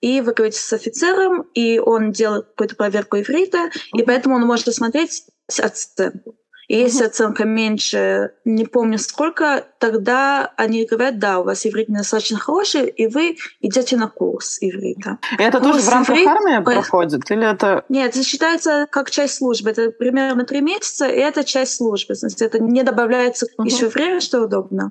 [0.00, 4.72] и вы говорите с офицером, и он делает какую-то проверку иврита, и поэтому он может
[4.74, 6.36] смотреть оценку.
[6.68, 12.38] И если оценка меньше, не помню сколько, тогда они говорят, да, у вас иврит недостаточно
[12.38, 15.18] хороший, и вы идете на курс иврита.
[15.38, 16.28] И это курс тоже в рамках иврит...
[16.28, 17.30] армии проходит?
[17.30, 17.84] Или это...
[17.88, 19.70] Нет, это считается как часть службы.
[19.70, 22.14] Это примерно три месяца, и это часть службы.
[22.14, 23.66] Значит, это не добавляется угу.
[23.66, 24.90] еще время, что удобно.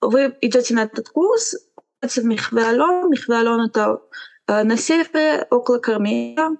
[0.00, 1.54] вы идете на этот курс,
[2.00, 3.10] в Михвеалон.
[3.10, 4.00] Михвеалон— это
[4.48, 6.56] э, на севере, около Кармеля.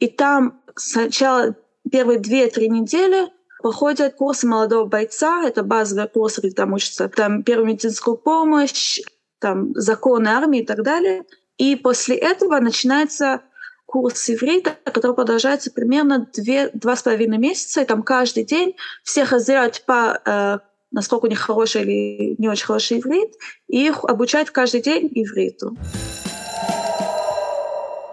[0.00, 1.56] И там сначала
[1.90, 3.28] первые две-три недели
[3.64, 5.42] проходят курсы молодого бойца.
[5.42, 9.00] Это базовые курсы, где там учатся там, первую медицинскую помощь,
[9.38, 11.24] там, законы армии и так далее.
[11.56, 13.40] И после этого начинается
[13.86, 19.32] курс иврита, который продолжается примерно две, два с половиной месяца, и там каждый день всех
[19.32, 20.58] разделяют по э,
[20.90, 23.32] насколько у них хороший или не очень хороший иврит,
[23.66, 25.74] и их обучают каждый день ивриту.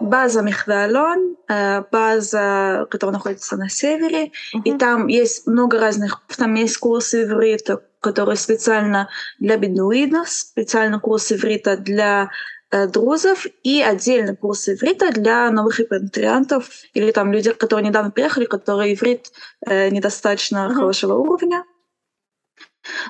[0.02, 4.62] База Михвеалон, э, база, которая находится на севере, uh-huh.
[4.64, 11.36] и там есть много разных, там есть курсы иврита, которые специально для бедуинов, специально курсы
[11.36, 12.30] иврита для
[12.88, 18.94] друзов и отдельный курс иврита для новых репатриантов или там людей, которые недавно приехали, которые
[18.94, 19.30] иврит
[19.66, 20.74] э, недостаточно uh-huh.
[20.74, 21.64] хорошего уровня.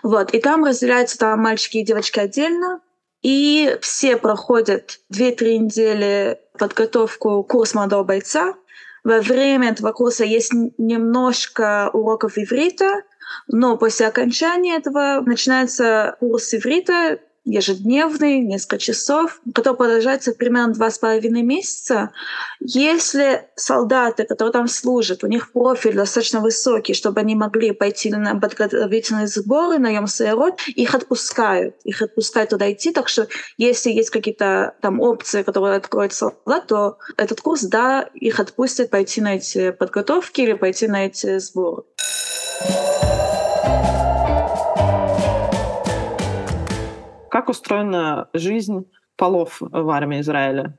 [0.02, 0.35] Вот.
[0.35, 2.81] И там разделяются там мальчики и девочки отдельно.
[3.22, 8.54] И все проходят 2-3 недели подготовку курс молодого бойца.
[9.04, 13.02] Во время этого курса есть немножко уроков иврита,
[13.48, 20.98] но после окончания этого начинается курс иврита ежедневный, несколько часов, который продолжается примерно два с
[20.98, 22.12] половиной месяца.
[22.61, 28.38] Если солдаты, которые там служат, у них профиль достаточно высокий, чтобы они могли пойти на
[28.38, 31.74] подготовительные сборы, наем сырот, их отпускают.
[31.85, 32.92] Их отпускают туда идти.
[32.92, 33.26] Так что
[33.57, 39.20] если есть какие-то там опции, которые откроют солдат, то этот курс, да, их отпустят пойти
[39.20, 41.83] на эти подготовки или пойти на эти сборы.
[47.33, 50.79] Как устроена жизнь полов в армии Израиля?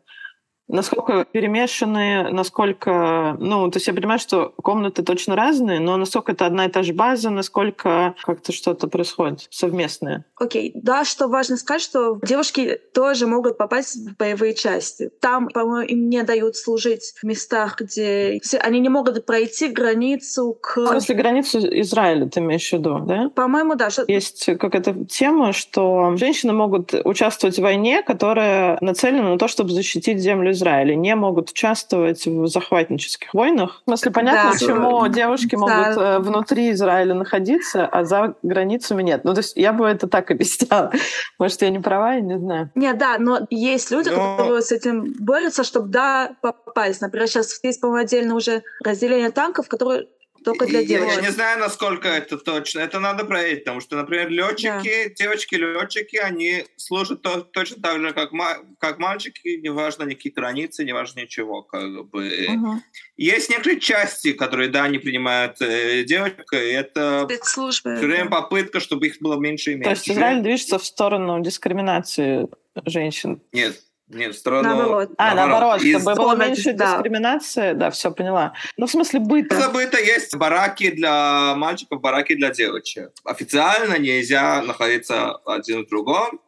[0.73, 3.37] Насколько перемешанные, насколько...
[3.39, 6.81] Ну, то есть я понимаю, что комнаты точно разные, но насколько это одна и та
[6.81, 10.25] же база, насколько как-то что-то происходит совместное.
[10.35, 10.79] Окей, okay.
[10.81, 15.11] да, что важно сказать, что девушки тоже могут попасть в боевые части.
[15.21, 20.77] Там, по-моему, им не дают служить в местах, где они не могут пройти границу к...
[20.77, 23.29] В смысле, границу Израиля ты имеешь в виду, да?
[23.29, 23.91] По-моему, да.
[23.91, 24.05] Что...
[24.07, 30.17] Есть какая-то тема, что женщины могут участвовать в войне, которая нацелена на то, чтобы защитить
[30.17, 30.62] землю Израиля
[30.95, 33.81] не могут участвовать в захватнических войнах.
[33.81, 34.51] В смысле, понятно, да.
[34.51, 36.15] почему девушки могут да.
[36.15, 39.23] Э, внутри Израиля находиться, а за границами нет.
[39.23, 40.91] Ну, то есть я бы это так объясняла.
[41.39, 42.71] Может, я не права, я не знаю.
[42.75, 44.37] Нет, да, но есть люди, но...
[44.37, 47.01] которые с этим борются, чтобы, да, попасть.
[47.01, 50.07] Например, сейчас есть, по-моему, отдельно уже разделение танков, которые
[50.43, 51.15] только для девочек.
[51.15, 52.79] Я не знаю, насколько это точно.
[52.79, 55.13] Это надо проверить, потому что, например, летчики, да.
[55.15, 58.31] девочки-летчики, они служат то, точно так же, как,
[58.79, 61.63] как мальчики, неважно никакие границы, неважно ничего.
[61.63, 62.47] Как бы.
[62.49, 62.81] Угу.
[63.17, 68.41] Есть некоторые части, которые, да, не принимают э, девочек, и это Спецслужбы, все время да.
[68.41, 69.89] попытка, чтобы их было меньше и меньше.
[69.89, 72.47] То есть Израиль движется в сторону дискриминации
[72.85, 73.41] женщин?
[73.51, 73.81] Нет.
[74.13, 74.69] Нет, в сторону...
[74.69, 75.09] Наоборот.
[75.17, 76.01] А, наоборот, Из...
[76.01, 76.93] чтобы было меньше да.
[76.93, 77.73] дискриминации.
[77.73, 78.53] Да, все, поняла.
[78.77, 79.55] Ну, в смысле, быта.
[79.55, 83.11] За быта есть бараки для мальчиков, бараки для девочек.
[83.23, 86.39] Официально нельзя находиться один в другом.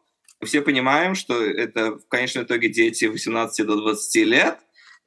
[0.44, 4.58] Все понимаем, что это в конечном итоге дети 18 до 20 лет,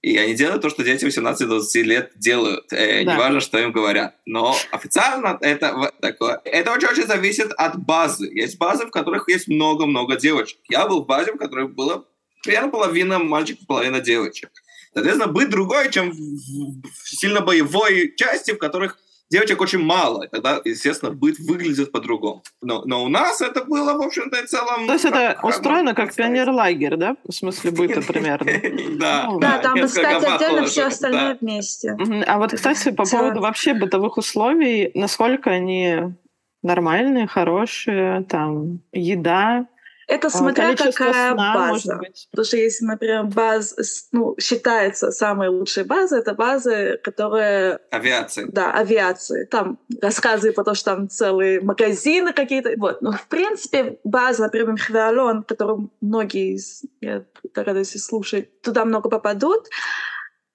[0.01, 2.71] и они делают то, что дети 18-20 лет делают.
[2.71, 3.13] Э, да.
[3.13, 4.15] Неважно, что им говорят.
[4.25, 6.39] Но официально это такое.
[6.45, 8.27] Это очень-очень зависит от базы.
[8.31, 10.59] Есть базы, в которых есть много-много девочек.
[10.69, 12.05] Я был в базе, в которой было
[12.43, 14.51] примерно половина мальчиков, половина девочек.
[14.93, 18.97] Соответственно, быть другой, чем в сильно боевой части, в которых
[19.29, 20.23] девочек очень мало.
[20.23, 22.43] И тогда, естественно, быт выглядит по-другому.
[22.61, 24.87] Но, но у нас это было, в общем-то, и целом...
[24.87, 27.15] То есть это как, устроено как пионер-лагерь, да?
[27.27, 28.49] В смысле быта примерно.
[28.99, 31.95] Да, ну, да, там, кстати, отдельно все остальное вместе.
[32.27, 36.15] А вот, кстати, по поводу вообще бытовых условий, насколько они
[36.63, 39.67] нормальные, хорошие, там, еда,
[40.09, 42.01] это а, смотря какая сна, база.
[42.31, 43.75] Потому что если, например, база,
[44.11, 47.79] ну, считается самой лучшей базой, это базы, которые...
[47.91, 48.45] Авиации.
[48.51, 49.45] Да, авиации.
[49.45, 52.73] Там рассказы про то, что там целые магазины какие-то.
[52.77, 53.01] Вот.
[53.01, 59.67] Но, в принципе, база, например, Хвеалон, которую многие из, я радуюсь слушать, туда много попадут,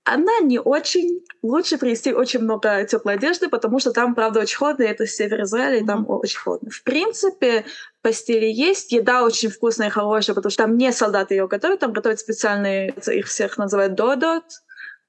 [0.05, 1.25] она не очень.
[1.43, 5.43] Лучше привезти очень много теплой одежды, потому что там, правда, очень холодно, и это север
[5.43, 6.19] Израиля, и там mm-hmm.
[6.19, 6.71] очень холодно.
[6.71, 7.65] В принципе,
[8.03, 11.93] постели есть, еда очень вкусная и хорошая, потому что там не солдаты ее готовят, там
[11.93, 14.45] готовят специальные, их всех называют додот,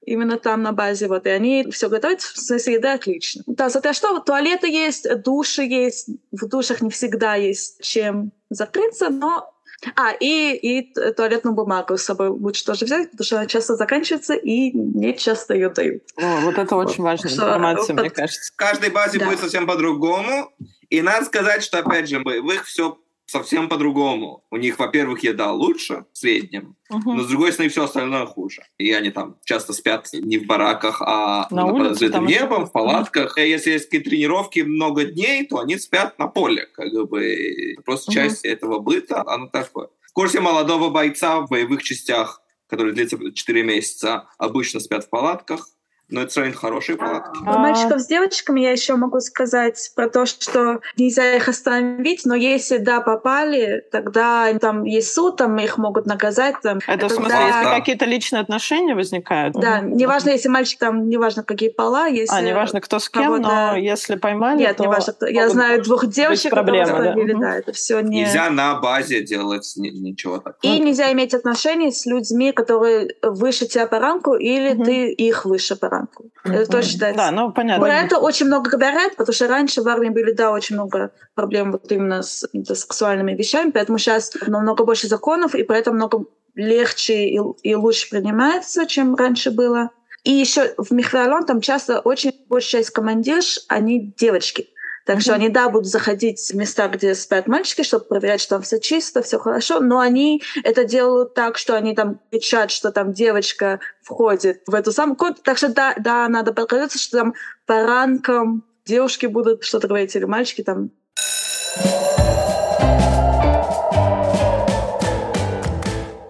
[0.06, 3.42] именно там на базе, вот, и они все готовят, в смысле еды отлично.
[3.46, 9.52] Да, зато что, туалеты есть, души есть, в душах не всегда есть чем закрыться, но
[9.94, 14.34] а, и, и туалетную бумагу с собой лучше тоже взять, потому что она часто заканчивается
[14.34, 16.02] и не часто ее дают.
[16.16, 17.10] О, вот это очень вот.
[17.10, 18.52] важная информация, вот, мне кажется.
[18.52, 19.26] В каждой базе да.
[19.26, 20.52] будет совсем по-другому.
[20.88, 22.98] И надо сказать, что, опять же, в их все
[23.36, 24.44] совсем по-другому.
[24.50, 27.14] У них, во-первых, еда лучше в среднем, угу.
[27.14, 28.62] но с другой стороны все остальное хуже.
[28.78, 33.38] И они там часто спят не в бараках, а на под открытым небом, в палатках.
[33.38, 36.66] И если есть какие-то тренировки много дней, то они спят на поле.
[36.66, 38.14] Как бы просто угу.
[38.14, 39.88] часть этого быта, оно такое.
[40.02, 45.68] В курсе молодого бойца в боевых частях, который длится 4 месяца, обычно спят в палатках,
[46.08, 47.42] но это сравнительно хорошие палатки.
[47.42, 52.34] Про мальчиков с девочками я еще могу сказать про то, что нельзя их остановить, но
[52.34, 56.56] если, да, попали, тогда там есть суд, там их могут наказать.
[56.62, 59.54] Там, это, в смысле, да, если какие-то личные отношения возникают?
[59.56, 59.96] Да, угу.
[59.96, 62.34] неважно, если мальчик там, неважно, какие пола, если...
[62.34, 64.84] А, неважно, кто с кем, но если поймали, Нет, то...
[64.84, 65.26] неважно, кто.
[65.26, 67.32] Я знаю двух девочек, проблемы, которые да?
[67.32, 67.40] Угу.
[67.40, 68.20] да, это все не...
[68.20, 70.58] Нельзя на базе делать ничего такого.
[70.62, 74.84] И нельзя иметь отношения с людьми, которые выше тебя по ранку, или угу.
[74.84, 76.30] ты их выше по ранку рамку.
[76.44, 77.24] Это тоже считается.
[77.24, 77.84] Да, ну понятно.
[77.84, 81.72] Про это очень много говорят, потому что раньше в армии были, да, очень много проблем
[81.72, 87.38] вот именно с сексуальными вещами, поэтому сейчас намного больше законов, и поэтому много легче и,
[87.62, 89.90] и лучше принимается, чем раньше было.
[90.24, 94.68] И еще в Михвалон там часто очень большая часть командирш, они девочки.
[95.06, 98.62] Так что они, да, будут заходить в места, где спят мальчики, чтобы проверять, что там
[98.62, 103.12] все чисто, все хорошо, но они это делают так, что они там кричат, что там
[103.12, 105.42] девочка входит в эту самую комнату.
[105.44, 107.34] Так что да, да, надо подготовиться, что там
[107.66, 110.90] по ранкам девушки будут что-то говорить, или мальчики там.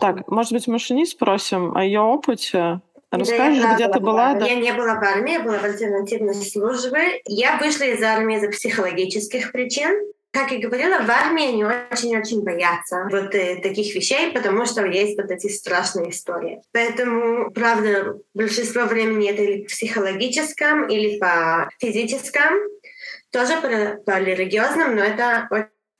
[0.01, 4.35] Так, может быть, мы спросим о ее опыте Расскажешь, да, где ты была?
[4.35, 4.47] Да?
[4.47, 7.21] Я не была в армии, я была в альтернативной службе.
[7.27, 9.95] Я вышла из армии за психологических причин.
[10.33, 15.17] Как я говорила, в армии они очень-очень боятся вот э, таких вещей, потому что есть
[15.17, 16.61] вот эти страшные истории.
[16.73, 22.53] Поэтому, правда, большинство времени это или психологическом, или по физическом,
[23.31, 25.49] тоже по, по религиозным, но это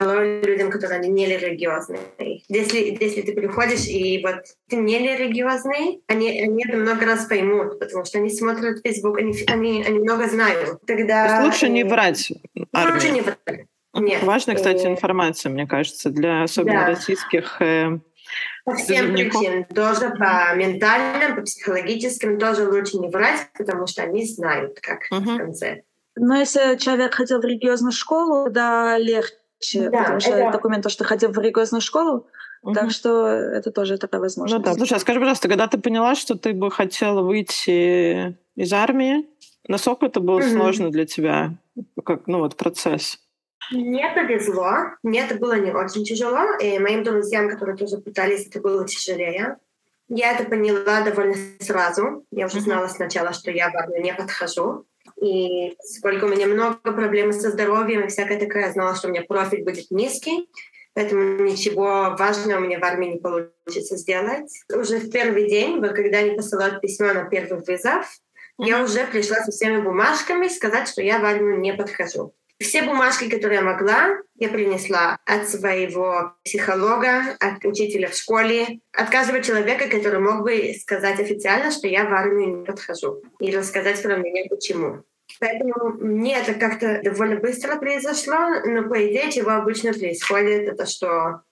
[0.01, 2.01] людям, которые не религиозные.
[2.49, 7.79] Если, если ты приходишь и вот ты не религиозный, они, они это много раз поймут,
[7.79, 10.81] потому что они смотрят Facebook, они, они, они много знают.
[10.87, 11.43] Тогда...
[11.45, 12.33] лучше не врать
[12.73, 12.93] армии.
[12.93, 13.67] Лучше не врать.
[13.95, 14.23] Нет.
[14.25, 16.87] Важная, кстати, э, информация, мне кажется, для особенно да.
[16.89, 17.99] российских э,
[18.67, 19.65] по всем причинам.
[19.65, 25.31] Тоже по ментальным, по психологическим тоже лучше не врать, потому что они знают, как угу.
[25.31, 25.83] в конце.
[26.15, 29.35] Но если человек ходил в религиозную школу, да, легче
[29.75, 30.53] да, потому что это...
[30.53, 32.27] такой момент, что ходил в религиозную школу,
[32.63, 32.75] угу.
[32.75, 34.59] так что это тоже такая возможность.
[34.59, 34.75] Ну да.
[34.75, 39.27] Слушай, а скажи, пожалуйста, когда ты поняла, что ты бы хотела выйти из армии,
[39.69, 40.49] насколько это было угу.
[40.49, 41.55] сложно для тебя,
[42.05, 43.19] как, ну вот, процесс?
[43.73, 48.61] Мне повезло, мне это было не очень тяжело, и моим друзьям, которые тоже пытались, это
[48.61, 49.57] было тяжелее.
[50.09, 52.25] Я это поняла довольно сразу.
[52.31, 54.87] Я уже знала сначала, что я в армию не подхожу.
[55.21, 59.11] И сколько у меня много проблем со здоровьем и всякое такое, я знала, что у
[59.11, 60.49] меня профиль будет низкий,
[60.95, 64.51] поэтому ничего важного меня в армии не получится сделать.
[64.73, 68.67] Уже в первый день, когда они посылают письмо на первый вызов, mm-hmm.
[68.67, 72.35] я уже пришла со всеми бумажками сказать, что я в армию не подхожу.
[72.59, 79.11] Все бумажки, которые я могла, я принесла от своего психолога, от учителя в школе, от
[79.11, 84.03] каждого человека, который мог бы сказать официально, что я в армию не подхожу, и рассказать
[84.03, 85.03] про меня почему.
[85.39, 91.43] Поэтому мне это как-то довольно быстро произошло, но по идее, чего обычно происходит, это что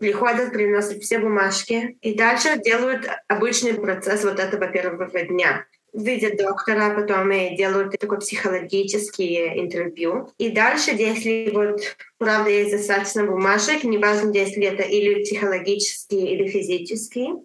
[0.00, 6.94] приходят, приносят все бумажки и дальше делают обычный процесс вот этого первого дня видят доктора,
[6.94, 10.30] потом и делают такое психологические интервью.
[10.38, 11.80] И дальше, если вот
[12.18, 17.42] правда есть достаточно бумажек, неважно, если это или психологические, или физические,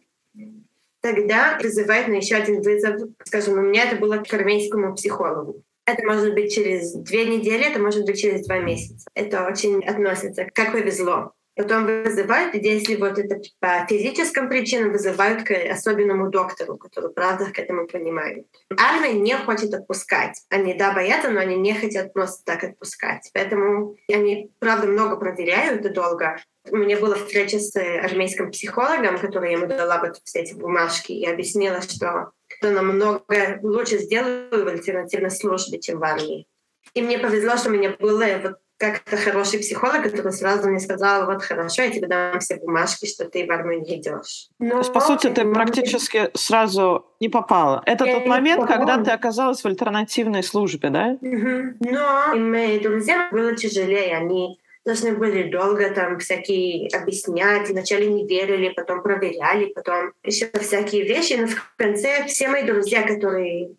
[1.01, 3.09] тогда вызывает на еще один вызов.
[3.23, 5.61] Скажем, у меня это было к армейскому психологу.
[5.85, 9.07] Это может быть через две недели, это может быть через два месяца.
[9.13, 11.34] Это очень относится, как повезло.
[11.55, 17.57] Потом вызывают, если вот это по физическим причинам вызывают к особенному доктору, который правда к
[17.57, 18.45] этому понимает.
[18.77, 20.41] Армия не хочет отпускать.
[20.49, 23.29] Они, да, боятся, но они не хотят просто так отпускать.
[23.33, 26.37] Поэтому они, правда, много проверяют и долго.
[26.69, 31.25] У меня была встреча с армейским психологом, который ему дала вот все эти бумажки и
[31.25, 36.47] объяснила, что что намного лучше сделаю в альтернативной службе, чем в армии.
[36.93, 41.25] И мне повезло, что у меня было вот как-то хороший психолог, который сразу мне сказал,
[41.25, 44.49] вот хорошо, я тебе дам все бумажки, что ты в армию не идешь.
[44.59, 47.81] Но, То есть, по сути, ты практически сразу не попала.
[47.85, 48.77] Это я тот момент, попала.
[48.77, 51.17] когда ты оказалась в альтернативной службе, да?
[51.21, 51.89] Угу.
[51.89, 54.17] Но моим друзьям было тяжелее.
[54.17, 57.69] Они должны были долго там всякие объяснять.
[57.69, 61.33] Вначале не верили, потом проверяли, потом еще всякие вещи.
[61.33, 63.71] Но в конце все мои друзья, которые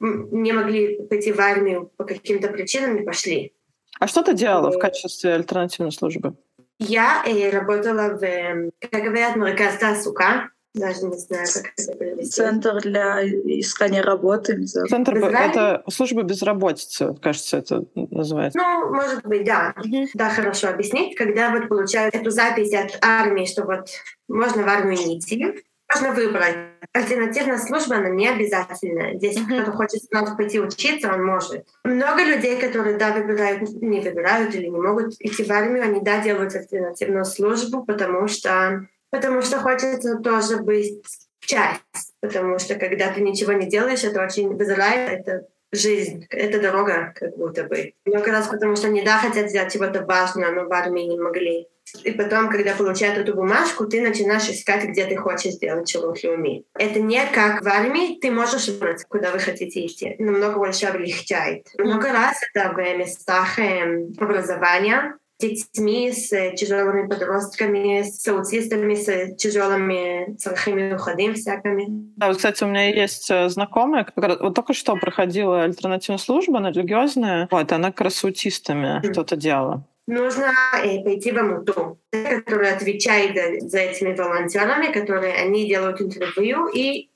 [0.00, 3.53] не могли пойти в армию по каким-то причинам, не пошли.
[4.00, 6.34] А что ты делала в качестве альтернативной службы?
[6.78, 12.32] Я э, работала в, как говорят, Мерказ Тасука, даже не знаю, как это перевести.
[12.32, 14.64] Центр для искания работы.
[14.66, 15.50] Центр б- Израиль?
[15.50, 18.58] это служба безработицы, кажется, это называется.
[18.58, 19.72] Ну, может быть, да.
[19.76, 20.08] Мгм.
[20.14, 21.16] Да, хорошо объяснить.
[21.16, 23.86] Когда вот получают эту запись от армии, что вот
[24.26, 26.56] можно в армию не идти, можно выбрать.
[26.92, 29.14] Альтернативная служба, она не обязательная.
[29.16, 29.46] Здесь Мгм.
[29.62, 31.66] кто-то хочет сразу пойти учиться, он может.
[31.84, 36.20] Много людей, которые, да, выбирают, не выбирают или не могут идти в армию, они, да,
[36.20, 41.02] делают альтернативную службу, потому что, потому что хочется тоже быть
[41.40, 42.14] часть.
[42.20, 47.12] Потому что когда ты ничего не делаешь, это очень в Израиле, это жизнь, это дорога,
[47.16, 47.92] как будто бы.
[48.04, 51.66] Много раз потому что они, да, хотят сделать чего-то важного, но в армии не могли.
[52.02, 56.64] И потом, когда получают эту бумажку, ты начинаешь искать, где ты хочешь сделать шелух леуми.
[56.74, 60.16] Это не как в армии, ты можешь выбрать, куда вы хотите идти.
[60.18, 61.68] Намного больше облегчает.
[61.78, 69.36] Много раз это в местах эм, образования, детьми с э, тяжелыми подростками, с аутистами, с
[69.36, 71.86] тяжелыми цархами уходим всякими.
[72.16, 76.56] Да, вот, кстати, у меня есть э, знакомая, раз- вот только что проходила альтернативную службу,
[76.56, 79.12] она религиозная, вот, она как раз с аутистами Мгм.
[79.12, 79.84] что-то делала.
[80.06, 80.52] Нужно
[80.82, 87.08] э, пойти в АМУТУ, который отвечает за, за этими волонтерами, которые они делают интервью и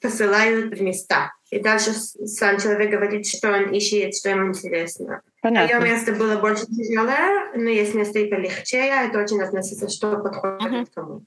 [0.00, 1.32] посылают в места.
[1.50, 5.22] И дальше сам человек говорит, что он ищет, что ему интересно.
[5.42, 5.84] Мое Понятно.
[5.84, 8.78] место было больше тяжелое, но есть место и полегче.
[8.78, 10.86] Это очень относится, что подходит Мгм.
[10.86, 11.22] к кому.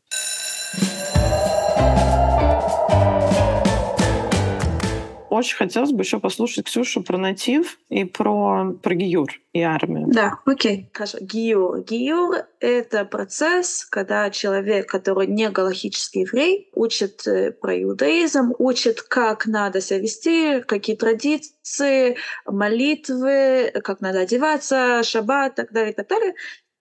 [5.30, 10.08] Очень хотелось бы еще послушать Ксюшу про натив и про, про Гиюр и армию.
[10.08, 10.90] Да, окей.
[10.92, 11.20] Хорошо.
[11.22, 11.84] Гиюр.
[11.84, 19.46] Гиюр— это процесс, когда человек, который не галахический еврей, учит э, про иудаизм, учит, как
[19.46, 26.08] надо себя вести, какие традиции, молитвы, как надо одеваться, шаббат и так далее, и так
[26.08, 26.34] далее.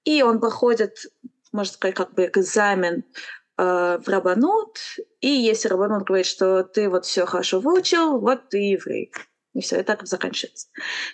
[0.05, 0.97] И он проходит,
[1.53, 3.05] можно сказать, как бы экзамен
[3.63, 4.79] в Рабанут,
[5.21, 9.11] и если Рабанут говорит, что ты вот все хорошо выучил, вот ты еврей.
[9.55, 10.69] И все, и так заканчивается.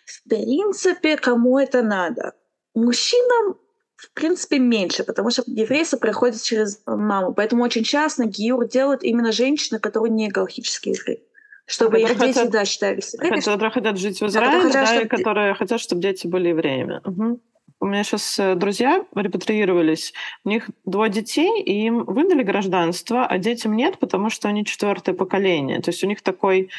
[0.05, 2.35] В принципе, кому это надо?
[2.75, 3.57] Мужчинам,
[3.97, 7.33] в принципе, меньше, потому что еврейство проходит через маму.
[7.33, 11.23] Поэтому очень часто гиюр делают именно женщины, которые не галахические евреи.
[11.67, 13.41] Чтобы их Которые дети, хотят- да, считались евреями.
[13.41, 16.49] Которые хотят жить в которые Израиле, хотят, да, и чтоб- которые хотят, чтобы дети были
[16.49, 17.01] евреями.
[17.05, 17.41] Мгм.
[17.81, 20.15] У меня сейчас друзья репатриировались,
[20.45, 25.15] у них двое детей, и им выдали гражданство, а детям нет, потому что они четвертое
[25.15, 25.81] поколение.
[25.83, 26.71] То есть у них такой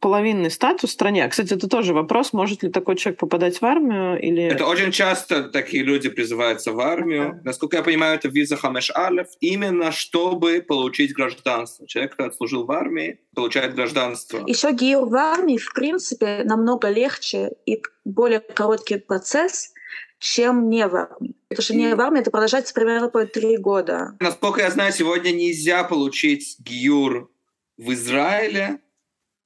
[0.00, 1.28] половинный статус в стране.
[1.28, 4.44] Кстати, это тоже вопрос, может ли такой человек попадать в армию или...
[4.44, 7.40] Это очень часто такие люди призываются в армию.
[7.44, 11.86] Насколько я понимаю, это виза Хамеш Алев, именно чтобы получить гражданство.
[11.86, 14.42] Человек, который отслужил в армии, получает гражданство.
[14.46, 19.72] Еще гиюр в армии, в принципе, намного легче и более короткий процесс,
[20.18, 21.34] чем не в армии.
[21.48, 24.16] Потому что не в армии это продолжается примерно по три года.
[24.20, 27.30] Насколько я знаю, сегодня нельзя получить гиюр
[27.76, 28.80] в Израиле,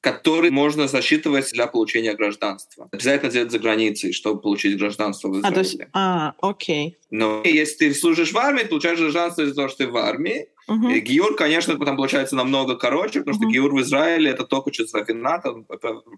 [0.00, 2.88] который можно засчитывать для получения гражданства.
[2.90, 5.54] Обязательно делать за границей, чтобы получить гражданство в А, Израиле.
[5.54, 5.80] то есть...
[5.92, 6.96] А, окей.
[7.10, 10.48] Но если ты служишь в армии, получаешь гражданство из-за того, что ты в армии.
[10.68, 10.90] Мгм.
[10.90, 13.52] И Гиюр, конечно, потом получается намного короче, потому что Мгм.
[13.52, 15.44] Гиюр в Израиле это только через рафинат,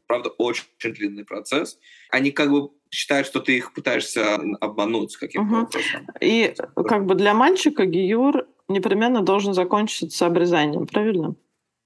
[0.06, 1.78] правда, очень длинный процесс.
[2.10, 5.62] Они как бы считают, что ты их пытаешься обмануть каким-то Мгм.
[5.64, 6.06] образом.
[6.20, 6.54] И
[6.86, 11.34] как бы для мальчика Гиюр непременно должен закончиться обрезанием, правильно?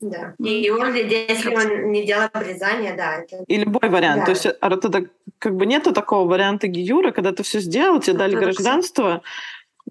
[0.01, 0.35] Да.
[0.39, 4.21] И он, если он не делал обрезания, да, это И любой вариант.
[4.21, 4.25] Да.
[4.27, 8.17] То есть а это как бы нету такого варианта Гиюра, когда ты все сделал, тебе
[8.17, 8.57] дали Ортодокс.
[8.57, 9.23] гражданство,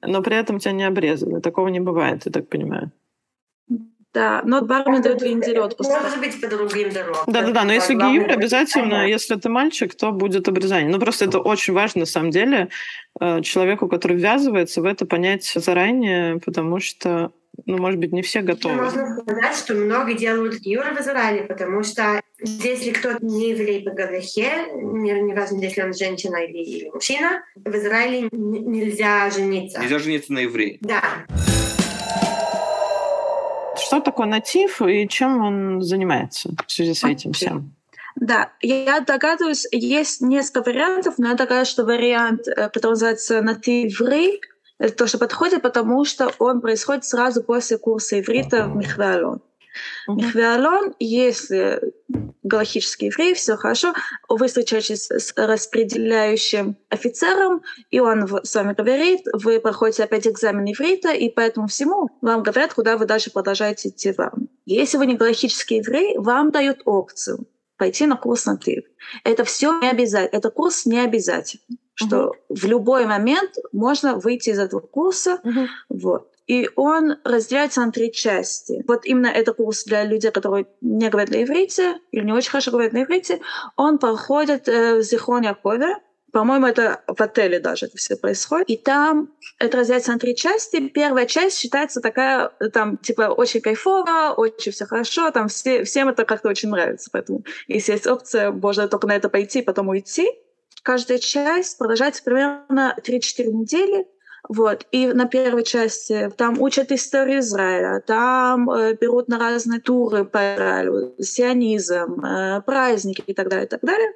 [0.01, 1.39] но при этом тебя не обрезали.
[1.39, 2.91] Такого не бывает, я так понимаю.
[4.16, 5.99] Да, но в армии дают две недели отпуска.
[6.01, 7.24] Может быть, по другим дорогам.
[7.28, 9.10] Да-да-да, но если Гиюр, обязательно, понятно.
[9.10, 10.89] если ты мальчик, то будет обрезание.
[10.89, 12.70] Ну, просто это очень важно, на самом деле,
[13.20, 17.34] э, человеку, который ввязывается в это, понять заранее, потому что,
[17.66, 18.76] ну, может быть, не все готовы.
[18.76, 23.91] Можно сказать, что много делают гиюр в Израиле, потому что если кто-то не еврей по
[23.91, 29.80] не, неважно, если он женщина или, мужчина, в Израиле нельзя жениться.
[29.80, 30.78] Нельзя жениться на евреи.
[30.82, 31.01] Да.
[33.78, 37.74] Что такое натив и чем он занимается в связи с этим всем?
[38.16, 43.99] Да, я догадываюсь, есть несколько вариантов, но я догадываюсь, что вариант, э, который называется «натив
[43.99, 44.39] еврей»,
[44.98, 49.42] то, что подходит, потому что он происходит сразу после курса иврита в Михвеалон.
[50.08, 50.18] Мгм.
[50.18, 51.82] Михвеалон, если
[52.44, 53.94] галахический еврей, все хорошо,
[54.30, 61.12] вы встречаетесь с распределяющим офицером, и он с вами говорит, вы проходите опять экзамен иврита,
[61.12, 64.50] и по этому всему вам говорят, куда вы дальше продолжаете идти в армию.
[64.66, 67.48] Если вы не галахический еврей, вам дают опцию
[67.78, 68.84] пойти на курс на ты.
[69.24, 70.38] Это все не обязательно.
[70.38, 71.80] Это курс не обязательный.
[71.96, 72.32] Что uh-huh.
[72.50, 75.39] в любой момент можно выйти из этого курса.
[75.43, 75.68] Uh-huh.
[75.89, 76.32] Вот.
[76.48, 78.84] И он разделяется на три части.
[78.88, 82.72] Вот именно это курс для людей, которые не говорят на иврите или не очень хорошо
[82.72, 83.41] говорят на иврите.
[83.76, 85.98] Он проходит э, в Зихон Якове.
[86.32, 88.70] По-моему, это в отеле даже это все происходит.
[88.70, 90.89] И там это разделяется на три части.
[90.89, 96.26] Первая часть считается такая, там, типа, очень кайфово, очень все хорошо, там все, всем это
[96.26, 97.10] как-то очень нравится.
[97.12, 100.30] Поэтому если есть опция, можно только на это пойти потом уйти.
[100.86, 104.06] Каждая часть продолжается примерно 3-4 недели.
[104.48, 104.86] Вот.
[104.92, 110.38] И на первой части там учат историю Израиля, там э, берут на разные туры по
[110.38, 114.14] Израилю, сионизм, э, праздники и так далее, и так далее.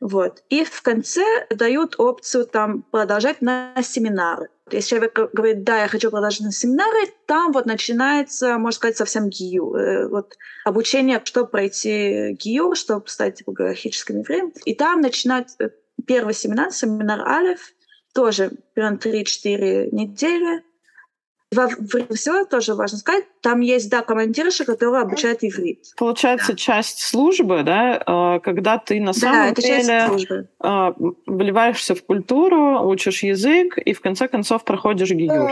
[0.00, 0.42] Вот.
[0.48, 4.48] И в конце дают опцию там продолжать на семинары.
[4.72, 9.28] Если человек говорит, да, я хочу продолжать на семинары, там вот начинается, можно сказать, совсем
[9.28, 9.72] гию.
[9.76, 14.52] Э, вот обучение, чтобы пройти гию, чтобы стать типа, галахическим евреем.
[14.64, 15.70] И там начинают э,
[16.06, 17.72] первый семинар, семинар Алиф,
[18.14, 20.62] тоже примерно 3-4 недели.
[21.50, 25.78] Во время всего тоже важно сказать, там есть, да, командирша, которая обучает иврит.
[25.96, 26.58] Получается, да.
[26.58, 30.94] часть службы, да, а, когда ты на самом да, деле а,
[31.26, 35.50] вливаешься в культуру, учишь язык и в конце концов проходишь гиюр.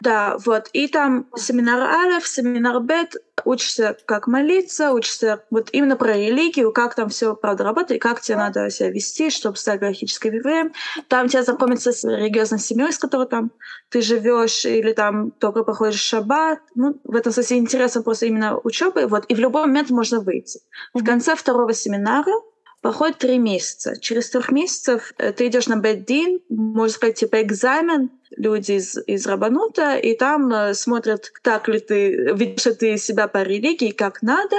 [0.00, 0.68] Да, вот.
[0.72, 6.94] И там семинар Алеф, семинар Бет, учишься, как молиться, учишься вот именно про религию, как
[6.94, 10.72] там все правда работает, как тебе надо себя вести, чтобы стать графическим евреем.
[11.08, 13.50] Там тебя знакомиться с религиозной семьей, с которой там
[13.90, 16.60] ты живешь, или там только проходишь шаббат.
[16.74, 19.06] Ну, в этом смысле интересно просто именно учебы.
[19.06, 19.24] Вот.
[19.28, 20.60] И в любой момент можно выйти.
[20.94, 22.32] В конце второго семинара
[22.80, 23.98] проходит три месяца.
[24.00, 29.26] Через трех месяцев э, ты идешь на беддин, можно сказать, типа экзамен, люди из, из
[29.26, 34.56] Рабанута, и там э, смотрят, так ли ты, ведешь ты себя по религии, как надо,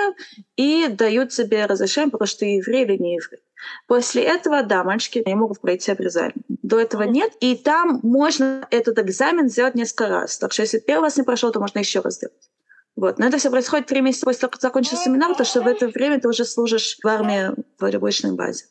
[0.55, 3.39] и дают тебе разрешение, потому что ты еврей или не еврей.
[3.88, 6.34] После этого, да, мальчики не могут пройти обрезание.
[6.47, 7.34] До этого нет.
[7.41, 10.38] И там можно этот экзамен сделать несколько раз.
[10.38, 12.49] Так что если первый раз не прошел, то можно еще раз сделать.
[12.95, 13.20] Вот.
[13.20, 15.88] Но это все происходит три месяца после того, как закончился семинар, потому что в это
[15.88, 18.65] время ты уже служишь в армии в обычной базе.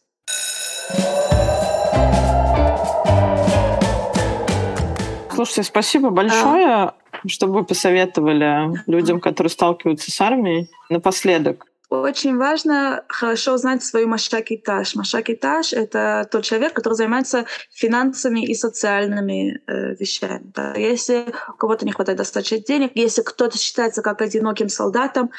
[5.38, 6.94] Слушайте, спасибо большое, а...
[7.28, 10.68] что вы посоветовали людям, которые сталкиваются с армией.
[10.90, 14.96] Напоследок, очень важно хорошо знать свою машакитаж.
[14.96, 20.50] Машакитаж— это тот человек, который занимается финансами и социальными э, вещами.
[20.56, 20.74] Да.
[20.74, 25.30] Если у кого-то не хватает достаточно денег, если кто-то считается как одиноким солдатом,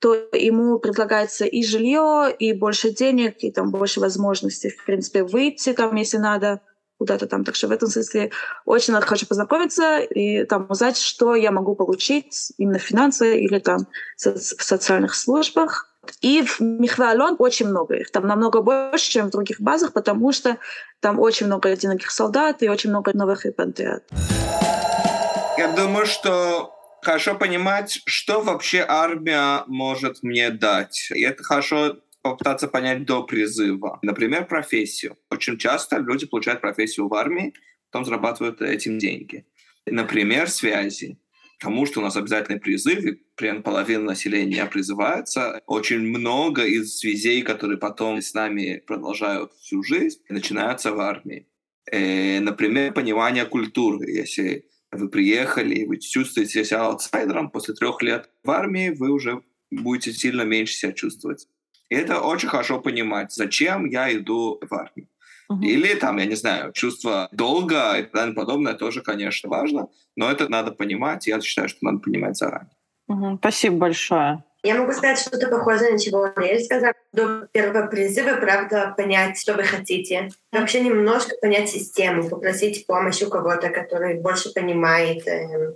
[0.00, 5.74] то ему предлагается и жилье, и больше денег, и там больше возможностей, в принципе, выйти
[5.74, 6.60] там, если надо
[6.98, 7.44] куда-то там.
[7.44, 8.30] Так что в этом смысле
[8.64, 13.86] очень хочу познакомиться и там узнать, что я могу получить именно в финансы или там
[14.16, 15.90] в социальных службах.
[16.20, 18.10] И в Михвалон очень много их.
[18.10, 20.58] Там намного больше, чем в других базах, потому что
[21.00, 24.04] там очень много одиноких солдат и очень много новых репатриат.
[25.56, 31.08] Я думаю, что хорошо понимать, что вообще армия может мне дать.
[31.14, 33.98] И это хорошо попытаться понять до призыва.
[34.02, 35.18] Например, профессию.
[35.30, 37.52] Очень часто люди получают профессию в армии,
[37.90, 39.44] потом зарабатывают этим деньги.
[39.84, 41.18] Например, связи
[41.60, 45.60] тому, что у нас обязательный призыв, и примерно половина населения призывается.
[45.66, 51.46] Очень много из связей, которые потом с нами продолжают всю жизнь, начинаются в армии.
[51.90, 54.10] Э, например, понимание культуры.
[54.10, 60.12] Если вы приехали, вы чувствуете себя аутсайдером, после трех лет в армии вы уже будете
[60.12, 61.46] сильно меньше себя чувствовать.
[61.94, 65.06] И это очень хорошо понимать, зачем я иду в армию.
[65.48, 65.62] Угу.
[65.62, 69.86] Или там, я не знаю, чувство долга и так подобное тоже, конечно, важно,
[70.16, 72.72] но это надо понимать, я считаю, что надо понимать заранее.
[73.06, 73.36] Угу.
[73.38, 74.42] Спасибо большое.
[74.64, 76.94] Я могу сказать что-то похожее на чего Ариэль сказал.
[77.12, 80.30] До первого призыва, правда, понять, что вы хотите.
[80.50, 85.74] Вообще немножко понять систему, попросить помощи у кого-то, который больше понимает, э,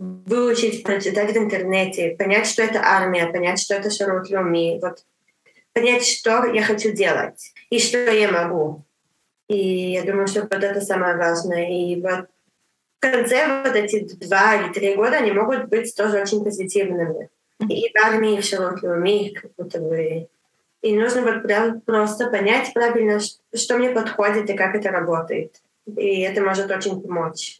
[0.00, 5.04] выучить, прочитать в интернете, понять, что это армия, понять, что это Шарут Луми, вот
[5.72, 8.84] понять, что я хочу делать и что я могу.
[9.48, 11.68] И я думаю, что вот это самое важное.
[11.68, 12.26] И вот
[12.98, 17.28] в конце вот эти два или три года они могут быть тоже очень позитивными.
[17.68, 20.28] И в армии, и в Шарлотте как будто бы.
[20.82, 23.20] И нужно вот прям просто понять правильно,
[23.54, 25.60] что мне подходит и как это работает.
[25.86, 27.58] И это может очень помочь.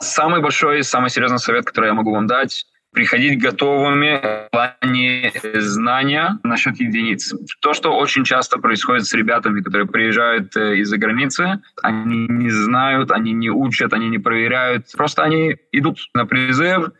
[0.00, 6.38] Самый большой самый серьезный совет, который я могу вам дать, приходить готовыми в плане знания
[6.42, 7.34] насчет единиц.
[7.60, 13.10] То, что очень часто происходит с ребятами, которые приезжают э, из-за границы, они не знают,
[13.10, 14.86] они не учат, они не проверяют.
[14.96, 16.92] Просто они идут на призыв,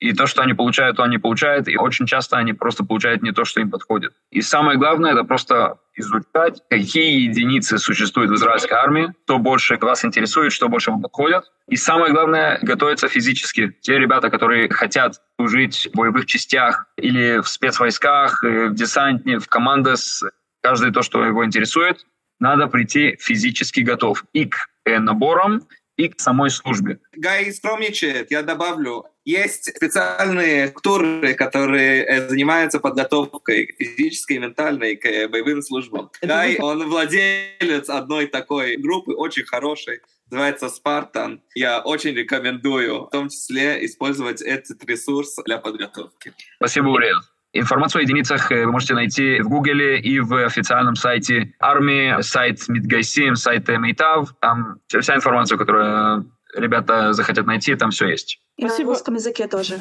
[0.00, 3.32] и то, что они получают, то они получают, и очень часто они просто получают не
[3.32, 4.12] то, что им подходит.
[4.30, 10.04] И самое главное, это просто изучать, какие единицы существуют в израильской армии, что больше вас
[10.04, 11.44] интересует, что больше вам подходит.
[11.68, 13.76] И самое главное, готовиться физически.
[13.82, 19.48] Те ребята, которые хотят служить в боевых частях или в спецвойсках, э, в десантне, в
[19.48, 20.24] командос,
[20.62, 22.06] каждый то, что его интересует,
[22.38, 25.62] надо прийти физически готов и к э, наборам,
[25.96, 26.98] и к самой службе.
[27.12, 29.04] Гай скромничает, я добавлю.
[29.24, 36.10] Есть специальные структуры, которые э, занимаются подготовкой физической и ментальной к э, боевым службам.
[36.22, 40.00] Гай, он владелец одной такой группы, очень хорошей,
[40.30, 41.42] называется Спартан.
[41.54, 46.32] Я очень рекомендую, в том числе, использовать этот ресурс для подготовки.
[46.56, 47.18] Спасибо, Урел.
[47.52, 52.66] Информацию о единицах э, вы можете найти в Гугле и в официальном сайте армии, сайт
[52.68, 54.34] Мидгайсим, сайт Мейтав.
[54.40, 58.40] Там вся информация, которую ребята захотят найти, там все есть.
[58.58, 58.90] Спасибо.
[58.90, 59.80] на русском языке тоже.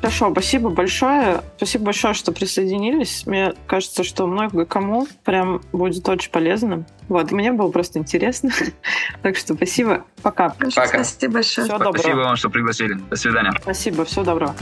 [0.00, 1.42] Хорошо, спасибо большое.
[1.56, 3.26] Спасибо большое, что присоединились.
[3.26, 6.86] Мне кажется, что много кому прям будет очень полезно.
[7.08, 8.50] Вот, мне было просто интересно.
[9.22, 10.04] так что спасибо.
[10.22, 10.50] Пока.
[10.50, 10.86] Пока.
[10.86, 11.66] Спасибо большое.
[11.66, 11.98] Всего доброго.
[11.98, 12.94] Спасибо вам, что пригласили.
[12.94, 13.52] До свидания.
[13.60, 14.56] Спасибо, всего доброго.